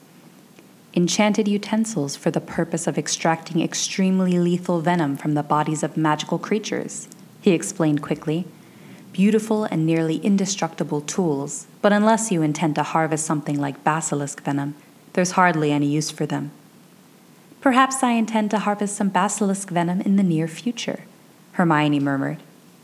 Enchanted 0.93 1.49
utensils 1.49 2.15
for 2.15 2.31
the 2.31 2.39
purpose 2.39 2.87
of 2.87 2.97
extracting 2.97 3.61
extremely 3.61 4.39
lethal 4.39 4.79
venom 4.79 5.17
from 5.17 5.33
the 5.33 5.43
bodies 5.43 5.83
of 5.83 5.97
magical 5.97 6.39
creatures, 6.39 7.09
he 7.41 7.51
explained 7.51 8.01
quickly. 8.01 8.45
Beautiful 9.11 9.65
and 9.65 9.85
nearly 9.85 10.15
indestructible 10.19 11.01
tools, 11.01 11.67
but 11.81 11.91
unless 11.91 12.31
you 12.31 12.41
intend 12.41 12.75
to 12.75 12.83
harvest 12.83 13.25
something 13.25 13.59
like 13.59 13.83
basilisk 13.83 14.41
venom, 14.43 14.75
there's 15.13 15.31
hardly 15.31 15.71
any 15.71 15.87
use 15.87 16.11
for 16.11 16.25
them. 16.25 16.51
Perhaps 17.61 18.03
I 18.03 18.11
intend 18.11 18.51
to 18.51 18.59
harvest 18.59 18.95
some 18.95 19.09
basilisk 19.09 19.69
venom 19.69 20.01
in 20.01 20.17
the 20.17 20.23
near 20.23 20.47
future, 20.47 21.05
Hermione 21.53 21.99
murmured. 21.99 22.39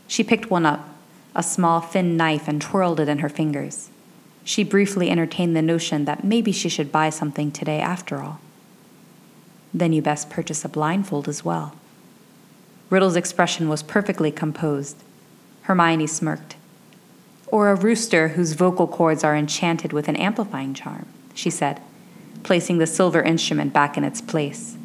She 0.06 0.24
picked 0.24 0.50
one 0.50 0.64
up 0.64 0.88
a 1.34 1.42
small 1.42 1.80
thin 1.80 2.16
knife 2.16 2.48
and 2.48 2.60
twirled 2.60 2.98
it 2.98 3.08
in 3.08 3.18
her 3.18 3.28
fingers. 3.28 3.90
She 4.42 4.64
briefly 4.64 5.10
entertained 5.10 5.54
the 5.54 5.62
notion 5.62 6.04
that 6.04 6.24
maybe 6.24 6.50
she 6.50 6.68
should 6.68 6.90
buy 6.90 7.10
something 7.10 7.52
today 7.52 7.78
after 7.78 8.20
all. 8.20 8.40
Then 9.72 9.92
you 9.92 10.02
best 10.02 10.28
purchase 10.28 10.64
a 10.64 10.68
blindfold 10.68 11.28
as 11.28 11.44
well. 11.44 11.76
Riddle's 12.88 13.16
expression 13.16 13.68
was 13.68 13.82
perfectly 13.84 14.32
composed. 14.32 14.96
Hermione 15.62 16.08
smirked. 16.08 16.56
Or 17.46 17.70
a 17.70 17.76
rooster 17.76 18.28
whose 18.28 18.54
vocal 18.54 18.88
cords 18.88 19.22
are 19.22 19.36
enchanted 19.36 19.92
with 19.92 20.08
an 20.08 20.16
amplifying 20.16 20.74
charm, 20.74 21.06
she 21.34 21.50
said, 21.50 21.80
placing 22.42 22.78
the 22.78 22.86
silver 22.86 23.22
instrument 23.22 23.72
back 23.72 23.96
in 23.96 24.04
its 24.04 24.20
place. 24.20 24.76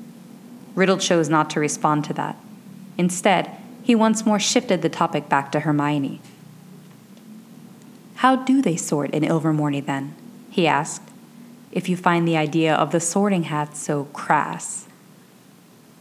Riddle 0.76 0.98
chose 0.98 1.30
not 1.30 1.50
to 1.52 1.60
respond 1.60 2.04
to 2.06 2.14
that. 2.14 2.38
Instead, 2.98 3.50
he 3.84 3.96
once 3.96 4.26
more 4.26 4.40
shifted 4.40 4.82
the 4.82 4.90
topic 4.90 5.30
back 5.30 5.52
to 5.52 5.62
Hermione. 5.62 6.22
How 8.16 8.36
do 8.36 8.62
they 8.62 8.76
sort 8.76 9.12
in 9.12 9.24
Ilvermorny 9.24 9.86
then? 9.86 10.16
he 10.50 10.68
asked, 10.68 11.04
if 11.72 11.90
you 11.90 11.98
find 11.98 12.28
the 12.28 12.38
idea 12.38 12.74
of 12.74 12.92
the 12.92 13.00
sorting 13.00 13.44
hat 13.44 13.76
so 13.76 14.06
crass. 14.06 14.88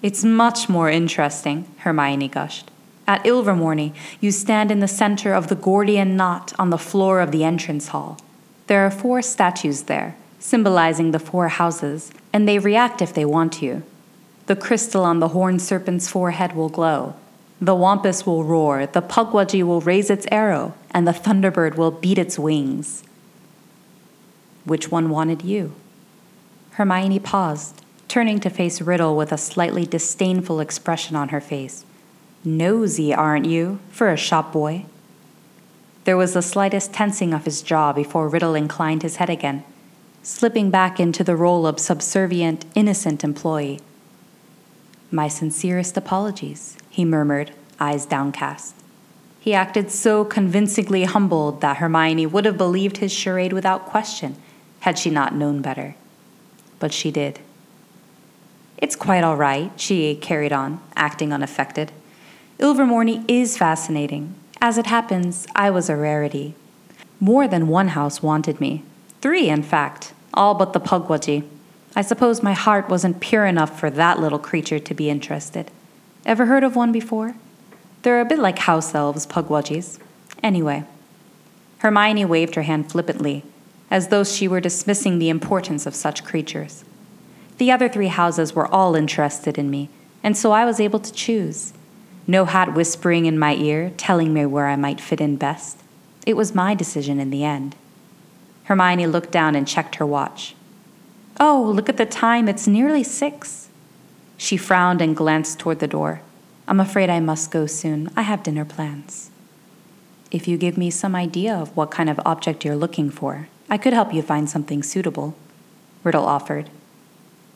It's 0.01 0.23
much 0.23 0.69
more 0.69 0.89
interesting, 0.89 1.67
Hermione 1.79 2.29
gushed. 2.29 2.71
At 3.07 3.25
Ilvermorny, 3.25 3.93
you 4.21 4.31
stand 4.31 4.71
in 4.71 4.81
the 4.81 4.89
center 4.89 5.35
of 5.35 5.49
the 5.49 5.57
Gordian 5.57 6.17
knot 6.17 6.53
on 6.59 6.71
the 6.71 6.79
floor 6.79 7.21
of 7.21 7.33
the 7.33 7.45
entrance 7.45 7.89
hall. 7.89 8.19
There 8.67 8.87
are 8.87 8.91
four 8.91 9.21
statues 9.21 9.83
there, 9.83 10.17
symbolizing 10.45 11.11
the 11.11 11.19
four 11.19 11.49
houses, 11.49 12.13
and 12.31 12.47
they 12.47 12.59
react 12.59 13.01
if 13.01 13.15
they 13.15 13.25
want 13.25 13.51
to. 13.55 13.83
The 14.45 14.55
crystal 14.55 15.03
on 15.03 15.19
the 15.19 15.29
horned 15.29 15.63
serpent's 15.63 16.07
forehead 16.07 16.55
will 16.55 16.69
glow, 16.69 17.15
the 17.63 17.75
wampus 17.75 18.27
will 18.27 18.45
roar, 18.45 18.85
the 18.85 19.01
pukwudgie 19.01 19.63
will 19.63 19.81
raise 19.81 20.11
its 20.11 20.27
arrow, 20.31 20.75
and 20.91 21.09
the 21.09 21.13
thunderbird 21.13 21.77
will 21.77 21.91
beat 21.91 22.19
its 22.19 22.39
wings. 22.39 23.03
Which 24.67 24.91
one 24.91 25.09
wanted 25.09 25.43
you? 25.43 25.73
Hermione 26.73 27.21
paused, 27.21 27.81
turning 28.07 28.39
to 28.41 28.51
face 28.51 28.83
Riddle 28.83 29.17
with 29.17 29.33
a 29.33 29.39
slightly 29.39 29.87
disdainful 29.87 30.61
expression 30.61 31.17
on 31.17 31.31
her 31.31 31.41
face. 31.41 31.87
Nosy, 32.45 33.15
aren't 33.15 33.47
you, 33.47 33.79
for 33.89 34.11
a 34.11 34.17
shop 34.19 34.53
boy? 34.53 34.85
There 36.05 36.19
was 36.19 36.35
the 36.35 36.43
slightest 36.43 36.93
tensing 36.93 37.33
of 37.33 37.47
his 37.47 37.63
jaw 37.63 37.95
before 37.95 38.29
Riddle 38.29 38.55
inclined 38.55 39.03
his 39.03 39.17
head 39.17 39.31
again, 39.31 39.65
slipping 40.25 40.71
back 40.71 40.99
into 40.99 41.23
the 41.23 41.37
role 41.37 41.67
of 41.67 41.79
subservient, 41.79 42.65
innocent 42.75 43.23
employee. 43.23 43.79
My 45.11 45.29
sincerest 45.29 45.99
apologies, 45.99 46.79
he 46.89 47.05
murmured, 47.05 47.53
eyes 47.79 48.07
downcast. 48.07 48.75
He 49.39 49.53
acted 49.53 49.91
so 49.91 50.25
convincingly 50.25 51.05
humbled 51.05 51.61
that 51.61 51.77
Hermione 51.77 52.25
would 52.25 52.47
have 52.47 52.57
believed 52.57 52.97
his 52.97 53.13
charade 53.13 53.53
without 53.53 53.85
question 53.85 54.37
had 54.81 54.99
she 54.99 55.11
not 55.11 55.35
known 55.35 55.61
better. 55.61 55.95
But 56.79 56.95
she 56.95 57.11
did. 57.11 57.41
It's 58.79 58.97
quite 58.97 59.25
all 59.25 59.37
right, 59.37 59.73
she 59.79 60.15
carried 60.15 60.53
on, 60.53 60.81
acting 60.97 61.35
unaffected. 61.35 61.93
Ilvermorny 62.59 63.25
is 63.29 63.59
fascinating. 63.59 64.35
As 64.63 64.79
it 64.79 64.87
happens, 64.87 65.47
I 65.55 65.71
was 65.71 65.91
a 65.91 65.97
rarity. 65.97 66.55
More 67.21 67.47
than 67.47 67.69
one 67.69 67.89
house 67.89 68.23
wanted 68.23 68.59
me. 68.59 68.85
Three, 69.25 69.49
in 69.49 69.63
fact, 69.63 70.13
all 70.35 70.53
but 70.55 70.75
the 70.75 70.81
Pukwudgie. 70.81 71.49
I 71.97 72.03
suppose 72.03 72.43
my 72.43 72.53
heart 72.53 72.91
wasn't 72.91 73.21
pure 73.21 73.47
enough 73.47 73.81
for 73.81 73.89
that 73.89 74.21
little 74.21 74.39
creature 74.39 74.79
to 74.79 74.93
be 74.93 75.09
interested. 75.09 75.71
Ever 76.27 76.45
heard 76.45 76.63
of 76.63 76.77
one 76.77 76.93
before? 76.93 77.35
They're 78.03 78.21
a 78.21 78.27
bit 78.27 78.39
like 78.39 78.59
house 78.59 78.95
elves, 78.95 79.27
Pukwudgies. 79.27 79.99
Anyway, 80.43 80.85
Hermione 81.79 82.27
waved 82.27 82.55
her 82.57 82.65
hand 82.65 82.93
flippantly, 82.93 83.45
as 83.91 84.09
though 84.09 84.25
she 84.25 84.47
were 84.47 84.61
dismissing 84.61 85.19
the 85.19 85.31
importance 85.31 85.87
of 85.87 85.95
such 85.95 86.23
creatures. 86.23 86.85
The 87.57 87.73
other 87.73 87.89
three 87.89 88.09
houses 88.09 88.55
were 88.55 88.67
all 88.67 88.95
interested 88.95 89.57
in 89.57 89.71
me, 89.71 89.89
and 90.23 90.37
so 90.37 90.53
I 90.53 90.67
was 90.67 90.81
able 90.81 91.01
to 91.01 91.13
choose. 91.15 91.73
No 92.27 92.45
hat 92.45 92.75
whispering 92.75 93.25
in 93.25 93.39
my 93.39 93.55
ear, 93.55 93.91
telling 93.97 94.35
me 94.35 94.45
where 94.45 94.67
I 94.67 94.77
might 94.77 95.01
fit 95.01 95.23
in 95.23 95.37
best. 95.37 95.79
It 96.27 96.37
was 96.37 96.55
my 96.55 96.75
decision 96.75 97.19
in 97.19 97.31
the 97.31 97.43
end. 97.43 97.75
Hermione 98.64 99.07
looked 99.07 99.31
down 99.31 99.55
and 99.55 99.68
checked 99.68 99.96
her 99.96 100.07
watch. 100.07 100.55
Oh, 101.40 101.72
look 101.74 101.88
at 101.88 101.96
the 101.96 102.07
time, 102.07 102.48
it's 102.48 102.66
nearly 102.66 103.03
six. 103.03 103.68
She 104.37 104.57
frowned 104.57 105.00
and 105.00 105.16
glanced 105.16 105.59
toward 105.59 105.81
the 105.81 105.87
door. 105.87 106.22
I'm 106.66 106.81
afraid 106.81 107.11
I 107.11 107.20
must 107.20 107.50
go 107.50 107.66
soon. 107.66 108.11
I 108.16 108.22
have 108.22 108.42
dinner 108.42 108.64
plans. 108.64 109.31
If 110.31 110.48
you 110.48 110.57
give 110.57 110.79
me 110.79 110.90
some 110.90 111.14
idea 111.14 111.55
of 111.55 111.77
what 111.77 111.90
kind 111.90 112.09
of 112.09 112.20
object 112.24 112.64
you're 112.64 112.74
looking 112.74 113.11
for, 113.11 113.48
I 113.68 113.79
could 113.79 113.92
help 113.92 114.12
you 114.12 114.22
find 114.22 114.48
something 114.48 114.83
suitable, 114.83 115.37
Riddle 116.03 116.24
offered. 116.24 116.70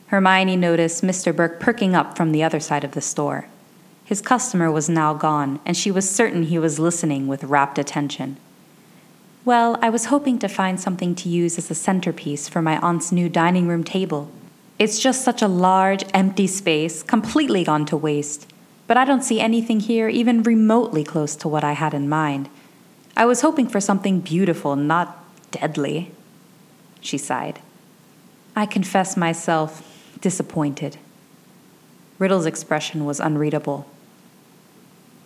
Hermione 0.07 0.55
noticed 0.55 1.03
Mr. 1.03 1.35
Burke 1.35 1.59
perking 1.59 1.95
up 1.95 2.15
from 2.15 2.31
the 2.31 2.43
other 2.43 2.59
side 2.59 2.83
of 2.83 2.91
the 2.91 3.01
store. 3.01 3.47
His 4.05 4.21
customer 4.21 4.71
was 4.71 4.89
now 4.89 5.13
gone, 5.13 5.59
and 5.65 5.77
she 5.77 5.91
was 5.91 6.09
certain 6.09 6.43
he 6.43 6.57
was 6.57 6.79
listening 6.79 7.27
with 7.27 7.43
rapt 7.43 7.77
attention. 7.77 8.37
Well, 9.49 9.79
I 9.81 9.89
was 9.89 10.05
hoping 10.05 10.37
to 10.39 10.47
find 10.47 10.79
something 10.79 11.15
to 11.15 11.27
use 11.27 11.57
as 11.57 11.71
a 11.71 11.73
centerpiece 11.73 12.47
for 12.47 12.61
my 12.61 12.77
aunt's 12.81 13.11
new 13.11 13.29
dining 13.29 13.67
room 13.67 13.83
table. 13.83 14.29
It's 14.77 14.99
just 14.99 15.23
such 15.23 15.41
a 15.41 15.47
large, 15.47 16.03
empty 16.13 16.45
space, 16.45 17.01
completely 17.01 17.63
gone 17.63 17.87
to 17.87 17.97
waste. 17.97 18.53
But 18.85 18.95
I 18.95 19.05
don't 19.05 19.23
see 19.23 19.39
anything 19.39 19.79
here 19.79 20.07
even 20.07 20.43
remotely 20.43 21.03
close 21.03 21.35
to 21.37 21.47
what 21.47 21.63
I 21.63 21.71
had 21.71 21.95
in 21.95 22.07
mind. 22.07 22.47
I 23.17 23.25
was 23.25 23.41
hoping 23.41 23.67
for 23.67 23.79
something 23.79 24.19
beautiful, 24.19 24.75
not 24.75 25.17
deadly. 25.49 26.11
She 27.01 27.17
sighed. 27.17 27.59
I 28.55 28.67
confess 28.67 29.17
myself 29.17 29.81
disappointed. 30.21 30.97
Riddle's 32.19 32.45
expression 32.45 33.03
was 33.03 33.19
unreadable. 33.19 33.87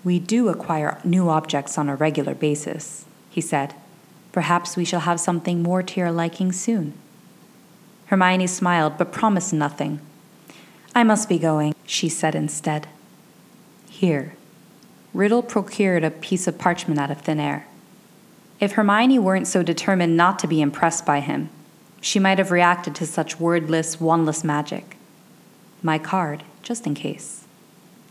We 0.06 0.18
do 0.18 0.48
acquire 0.48 1.02
new 1.04 1.28
objects 1.28 1.78
on 1.78 1.90
a 1.90 1.98
regular 1.98 2.36
basis, 2.36 3.04
he 3.30 3.42
said. 3.42 3.76
Perhaps 4.34 4.76
we 4.76 4.84
shall 4.84 5.02
have 5.02 5.22
something 5.22 5.64
more 5.64 5.82
to 5.82 6.00
your 6.00 6.12
liking 6.12 6.52
soon. 6.52 6.94
Hermione 8.08 8.48
smiled 8.48 8.98
but 8.98 9.14
promised 9.14 9.54
nothing. 9.54 10.02
I 10.94 11.04
must 11.04 11.30
be 11.30 11.40
going, 11.40 11.74
she 11.86 12.10
said 12.10 12.36
instead. 12.36 12.88
Here. 13.90 14.36
Riddle 15.14 15.44
procured 15.44 16.04
a 16.04 16.12
piece 16.12 16.48
of 16.48 16.58
parchment 16.58 17.00
out 17.00 17.12
of 17.12 17.22
thin 17.22 17.40
air. 17.40 17.68
If 18.60 18.74
Hermione 18.74 19.20
weren't 19.20 19.48
so 19.48 19.62
determined 19.62 20.18
not 20.18 20.40
to 20.40 20.48
be 20.48 20.62
impressed 20.62 21.06
by 21.06 21.20
him, 21.20 21.50
she 22.02 22.20
might 22.20 22.40
have 22.40 22.52
reacted 22.52 22.96
to 22.96 23.06
such 23.06 23.40
wordless, 23.40 23.98
wandless 23.98 24.44
magic. 24.44 24.98
My 25.82 26.00
card, 26.00 26.44
just 26.64 26.88
in 26.88 26.96
case. 26.96 27.46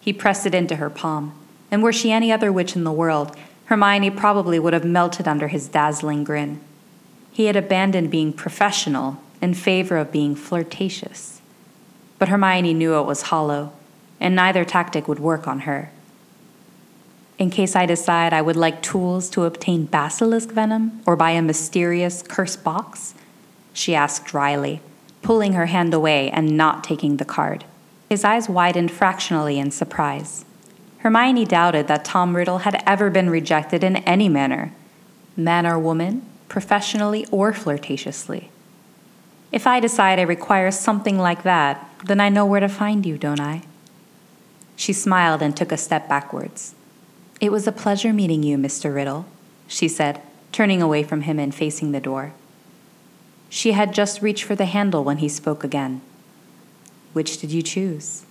He 0.01 0.13
pressed 0.13 0.47
it 0.47 0.55
into 0.55 0.77
her 0.77 0.91
palm, 0.91 1.33
and 1.71 1.83
were 1.83 1.93
she 1.93 2.13
any 2.13 2.31
other 2.31 2.53
witch 2.53 2.77
in 2.77 2.85
the 2.85 2.93
world, 2.93 3.37
Hermione 3.73 4.11
probably 4.11 4.59
would 4.59 4.75
have 4.75 4.85
melted 4.85 5.27
under 5.27 5.49
his 5.49 5.67
dazzling 5.67 6.25
grin. 6.25 6.61
He 7.31 7.47
had 7.47 7.57
abandoned 7.57 8.11
being 8.11 8.35
professional 8.35 9.17
in 9.41 9.55
favor 9.55 9.97
of 9.97 10.13
being 10.13 10.35
flirtatious. 10.35 11.41
But 12.19 12.29
Hermione 12.29 12.75
knew 12.75 12.99
it 12.99 13.07
was 13.07 13.23
hollow, 13.23 13.73
and 14.21 14.37
neither 14.37 14.67
tactic 14.67 15.09
would 15.09 15.21
work 15.21 15.49
on 15.49 15.61
her. 15.61 15.91
In 17.39 17.49
case 17.49 17.75
I 17.75 17.87
decide 17.87 18.35
I 18.35 18.43
would 18.43 18.57
like 18.57 18.83
tools 18.83 19.31
to 19.31 19.45
obtain 19.45 19.87
basilisk 19.87 20.51
venom 20.51 21.01
or 21.07 21.17
buy 21.17 21.31
a 21.31 21.41
mysterious 21.41 22.21
curse 22.21 22.57
box, 22.57 23.15
she 23.73 23.95
asked 23.95 24.27
dryly, 24.27 24.83
pulling 25.23 25.55
her 25.55 25.65
hand 25.65 25.95
away 25.95 26.31
and 26.31 26.59
not 26.59 26.85
taking 26.85 27.17
the 27.17 27.25
card. 27.25 27.65
His 28.11 28.23
eyes 28.23 28.51
widened 28.51 28.91
fractionally 28.91 29.59
in 29.59 29.71
surprise. 29.71 30.45
Hermione 31.03 31.45
doubted 31.45 31.89
that 31.89 32.05
Tom 32.05 32.37
Riddle 32.37 32.59
had 32.59 32.81
ever 32.87 33.11
been 33.11 33.29
rejected 33.29 33.83
in 33.83 33.97
any 33.97 34.29
manner, 34.29 34.73
man 35.37 35.67
or 35.67 35.77
woman, 35.77 36.25
professionally 36.49 37.27
or 37.33 37.53
flirtatiously. 37.53 38.51
If 39.51 39.67
I 39.67 39.81
decide 39.81 40.21
I 40.21 40.23
require 40.23 40.71
something 40.71 41.19
like 41.19 41.43
that, 41.43 41.91
then 42.05 42.21
I 42.21 42.29
know 42.29 42.47
where 42.47 42.61
to 42.61 42.69
find 42.69 43.05
you, 43.05 43.19
don't 43.19 43.41
I? 43.41 43.63
She 44.77 44.93
smiled 44.93 45.43
and 45.43 45.57
took 45.57 45.73
a 45.73 45.77
step 45.77 46.09
backwards. 46.09 46.77
It 47.41 47.51
was 47.51 47.67
a 47.67 47.73
pleasure 47.73 48.13
meeting 48.13 48.45
you, 48.45 48.57
Mr. 48.57 48.95
Riddle, 48.95 49.27
she 49.67 49.89
said, 49.89 50.23
turning 50.53 50.81
away 50.81 51.03
from 51.03 51.23
him 51.23 51.41
and 51.41 51.53
facing 51.53 51.91
the 51.91 52.01
door. 52.01 52.33
She 53.49 53.73
had 53.73 53.93
just 53.93 54.23
reached 54.23 54.45
for 54.45 54.55
the 54.55 54.67
handle 54.67 55.03
when 55.03 55.19
he 55.19 55.29
spoke 55.29 55.65
again. 55.65 56.01
Which 57.13 57.41
did 57.41 57.51
you 57.51 57.61
choose? 57.61 58.25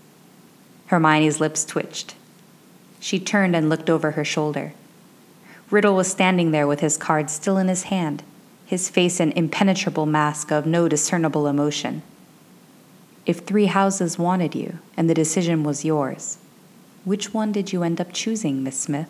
Hermione's 0.87 1.41
lips 1.41 1.65
twitched. 1.65 2.15
She 3.01 3.19
turned 3.19 3.55
and 3.55 3.67
looked 3.67 3.89
over 3.89 4.11
her 4.11 4.23
shoulder. 4.23 4.73
Riddle 5.71 5.95
was 5.95 6.07
standing 6.07 6.51
there 6.51 6.67
with 6.67 6.81
his 6.81 6.97
card 6.97 7.29
still 7.29 7.57
in 7.57 7.67
his 7.67 7.83
hand, 7.83 8.23
his 8.65 8.89
face 8.89 9.19
an 9.19 9.31
impenetrable 9.31 10.05
mask 10.05 10.51
of 10.51 10.65
no 10.65 10.87
discernible 10.87 11.47
emotion. 11.47 12.03
If 13.25 13.39
three 13.39 13.65
houses 13.65 14.19
wanted 14.19 14.53
you 14.53 14.77
and 14.95 15.09
the 15.09 15.15
decision 15.15 15.63
was 15.63 15.83
yours, 15.83 16.37
which 17.03 17.33
one 17.33 17.51
did 17.51 17.73
you 17.73 17.81
end 17.81 17.99
up 17.99 18.13
choosing, 18.13 18.63
Miss 18.63 18.79
Smith? 18.79 19.09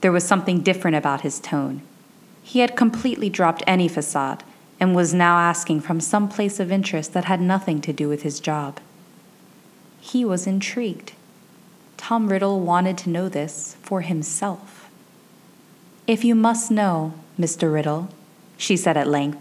There 0.00 0.12
was 0.12 0.24
something 0.24 0.60
different 0.60 0.96
about 0.96 1.20
his 1.20 1.40
tone. 1.40 1.82
He 2.42 2.60
had 2.60 2.76
completely 2.76 3.28
dropped 3.28 3.62
any 3.66 3.88
facade 3.88 4.42
and 4.80 4.94
was 4.94 5.12
now 5.12 5.38
asking 5.38 5.82
from 5.82 6.00
some 6.00 6.28
place 6.28 6.58
of 6.58 6.72
interest 6.72 7.12
that 7.12 7.26
had 7.26 7.40
nothing 7.42 7.82
to 7.82 7.92
do 7.92 8.08
with 8.08 8.22
his 8.22 8.40
job. 8.40 8.80
He 10.00 10.24
was 10.24 10.46
intrigued. 10.46 11.12
Tom 12.04 12.28
Riddle 12.28 12.60
wanted 12.60 12.98
to 12.98 13.08
know 13.08 13.30
this 13.30 13.78
for 13.80 14.02
himself. 14.02 14.90
If 16.06 16.22
you 16.22 16.34
must 16.34 16.70
know, 16.70 17.14
Mr. 17.40 17.72
Riddle, 17.72 18.10
she 18.58 18.76
said 18.76 18.98
at 18.98 19.08
length, 19.08 19.38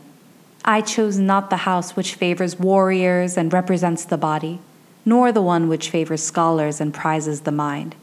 I 0.63 0.79
chose 0.79 1.17
not 1.19 1.49
the 1.49 1.67
house 1.67 1.97
which 1.97 2.15
favors 2.15 2.57
warriors 2.57 3.35
and 3.35 3.51
represents 3.51 4.05
the 4.05 4.17
body, 4.17 4.61
nor 5.03 5.33
the 5.33 5.41
one 5.41 5.67
which 5.67 5.89
favors 5.89 6.23
scholars 6.23 6.79
and 6.79 6.93
prizes 6.93 7.41
the 7.41 7.51
mind, 7.51 7.95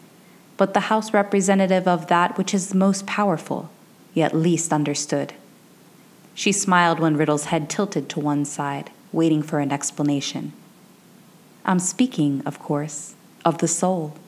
but 0.59 0.75
the 0.75 0.91
house 0.93 1.15
representative 1.15 1.89
of 1.89 2.09
that 2.09 2.37
which 2.37 2.53
is 2.53 2.75
most 2.75 3.07
powerful, 3.07 3.71
yet 4.13 4.37
least 4.37 4.75
understood. 4.75 5.33
She 6.35 6.53
smiled 6.53 7.01
when 7.01 7.17
Riddle's 7.17 7.47
head 7.47 7.71
tilted 7.71 8.11
to 8.11 8.21
one 8.21 8.45
side, 8.45 8.91
waiting 9.11 9.43
for 9.43 9.61
an 9.61 9.73
explanation. 9.73 10.53
I'm 11.65 11.79
speaking, 11.79 12.43
of 12.45 12.59
course, 12.59 13.15
of 13.43 13.57
the 13.57 13.67
soul. 13.69 14.19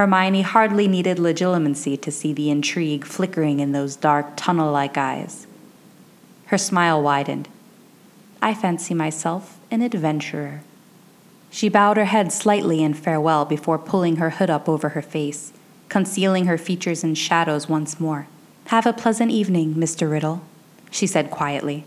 Hermione 0.00 0.42
hardly 0.42 0.88
needed 0.88 1.18
Legilimency 1.18 2.00
to 2.00 2.10
see 2.10 2.32
the 2.32 2.48
intrigue 2.50 3.04
flickering 3.04 3.60
in 3.60 3.72
those 3.72 3.96
dark, 3.96 4.32
tunnel 4.34 4.72
like 4.72 4.96
eyes. 4.96 5.46
Her 6.46 6.56
smile 6.58 7.02
widened. 7.02 7.48
I 8.40 8.54
fancy 8.54 8.94
myself 8.94 9.58
an 9.70 9.82
adventurer. 9.82 10.62
She 11.50 11.68
bowed 11.68 11.98
her 11.98 12.06
head 12.06 12.32
slightly 12.32 12.82
in 12.82 12.94
farewell 12.94 13.44
before 13.44 13.78
pulling 13.78 14.16
her 14.16 14.30
hood 14.30 14.48
up 14.48 14.68
over 14.68 14.90
her 14.90 15.02
face, 15.02 15.52
concealing 15.90 16.46
her 16.46 16.56
features 16.56 17.04
in 17.04 17.14
shadows 17.14 17.68
once 17.68 18.00
more. 18.00 18.26
Have 18.68 18.86
a 18.86 18.94
pleasant 18.94 19.30
evening, 19.30 19.74
Mr. 19.74 20.10
Riddle 20.10 20.42
she 20.90 21.06
said 21.06 21.30
quietly. 21.30 21.84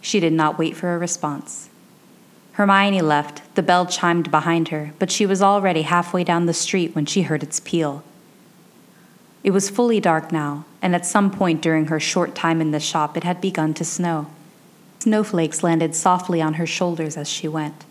She 0.00 0.20
did 0.20 0.32
not 0.32 0.58
wait 0.58 0.76
for 0.76 0.94
a 0.94 0.98
response. 0.98 1.68
Hermione 2.52 3.00
left, 3.00 3.54
the 3.54 3.62
bell 3.62 3.86
chimed 3.86 4.30
behind 4.30 4.68
her, 4.68 4.92
but 4.98 5.10
she 5.10 5.24
was 5.24 5.40
already 5.40 5.82
halfway 5.82 6.22
down 6.22 6.46
the 6.46 6.52
street 6.52 6.94
when 6.94 7.06
she 7.06 7.22
heard 7.22 7.42
its 7.42 7.60
peal. 7.60 8.04
It 9.42 9.52
was 9.52 9.70
fully 9.70 10.00
dark 10.00 10.30
now, 10.30 10.66
and 10.82 10.94
at 10.94 11.06
some 11.06 11.30
point 11.30 11.62
during 11.62 11.86
her 11.86 11.98
short 11.98 12.34
time 12.34 12.60
in 12.60 12.70
the 12.70 12.78
shop, 12.78 13.16
it 13.16 13.24
had 13.24 13.40
begun 13.40 13.74
to 13.74 13.84
snow. 13.84 14.26
Snowflakes 15.00 15.62
landed 15.62 15.94
softly 15.94 16.40
on 16.40 16.54
her 16.54 16.66
shoulders 16.66 17.16
as 17.16 17.28
she 17.28 17.48
went. 17.48 17.84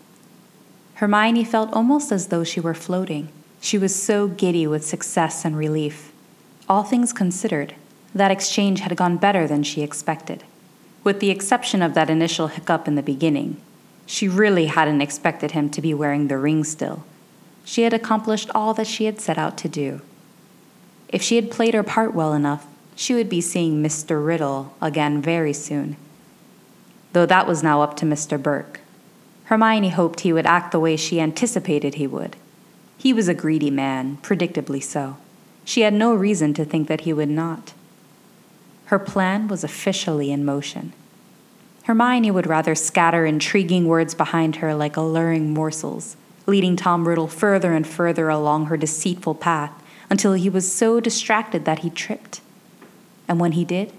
Hermione 0.94 1.44
felt 1.44 1.72
almost 1.72 2.12
as 2.12 2.28
though 2.28 2.44
she 2.44 2.60
were 2.60 2.72
floating. 2.72 3.28
She 3.60 3.76
was 3.76 4.00
so 4.00 4.28
giddy 4.28 4.66
with 4.66 4.86
success 4.86 5.44
and 5.44 5.56
relief. 5.56 6.12
All 6.68 6.84
things 6.84 7.12
considered, 7.12 7.74
that 8.14 8.30
exchange 8.30 8.80
had 8.80 8.96
gone 8.96 9.16
better 9.16 9.46
than 9.48 9.62
she 9.62 9.82
expected. 9.82 10.44
With 11.02 11.20
the 11.20 11.30
exception 11.30 11.82
of 11.82 11.94
that 11.94 12.08
initial 12.08 12.46
hiccup 12.46 12.86
in 12.86 12.94
the 12.94 13.02
beginning, 13.02 13.60
she 14.06 14.28
really 14.28 14.66
hadn't 14.66 15.00
expected 15.00 15.52
him 15.52 15.70
to 15.70 15.80
be 15.80 15.94
wearing 15.94 16.28
the 16.28 16.38
ring 16.38 16.64
still. 16.64 17.04
She 17.64 17.82
had 17.82 17.92
accomplished 17.92 18.50
all 18.54 18.74
that 18.74 18.86
she 18.86 19.04
had 19.04 19.20
set 19.20 19.38
out 19.38 19.56
to 19.58 19.68
do. 19.68 20.00
If 21.08 21.22
she 21.22 21.36
had 21.36 21.50
played 21.50 21.74
her 21.74 21.82
part 21.82 22.14
well 22.14 22.32
enough, 22.32 22.66
she 22.96 23.14
would 23.14 23.28
be 23.28 23.40
seeing 23.40 23.82
Mr. 23.82 24.24
Riddle 24.24 24.74
again 24.80 25.22
very 25.22 25.52
soon. 25.52 25.96
Though 27.12 27.26
that 27.26 27.46
was 27.46 27.62
now 27.62 27.82
up 27.82 27.96
to 27.98 28.06
Mr. 28.06 28.42
Burke. 28.42 28.80
Hermione 29.44 29.90
hoped 29.90 30.20
he 30.20 30.32
would 30.32 30.46
act 30.46 30.72
the 30.72 30.80
way 30.80 30.96
she 30.96 31.20
anticipated 31.20 31.94
he 31.94 32.06
would. 32.06 32.36
He 32.96 33.12
was 33.12 33.28
a 33.28 33.34
greedy 33.34 33.70
man, 33.70 34.18
predictably 34.22 34.82
so. 34.82 35.16
She 35.64 35.82
had 35.82 35.92
no 35.92 36.14
reason 36.14 36.54
to 36.54 36.64
think 36.64 36.88
that 36.88 37.02
he 37.02 37.12
would 37.12 37.28
not. 37.28 37.74
Her 38.86 38.98
plan 38.98 39.48
was 39.48 39.64
officially 39.64 40.32
in 40.32 40.44
motion. 40.44 40.92
Hermione 41.84 42.30
would 42.30 42.46
rather 42.46 42.74
scatter 42.74 43.26
intriguing 43.26 43.86
words 43.86 44.14
behind 44.14 44.56
her 44.56 44.74
like 44.74 44.96
alluring 44.96 45.52
morsels, 45.52 46.16
leading 46.46 46.76
Tom 46.76 47.08
Riddle 47.08 47.28
further 47.28 47.72
and 47.72 47.86
further 47.86 48.28
along 48.28 48.66
her 48.66 48.76
deceitful 48.76 49.34
path 49.34 49.72
until 50.08 50.34
he 50.34 50.48
was 50.48 50.70
so 50.70 51.00
distracted 51.00 51.64
that 51.64 51.80
he 51.80 51.90
tripped. 51.90 52.40
And 53.26 53.40
when 53.40 53.52
he 53.52 53.64
did, 53.64 53.92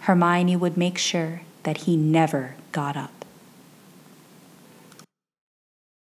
Hermione 0.00 0.56
would 0.56 0.76
make 0.76 0.98
sure 0.98 1.42
that 1.64 1.78
he 1.78 1.96
never 1.96 2.54
got 2.70 2.96
up. 2.96 3.17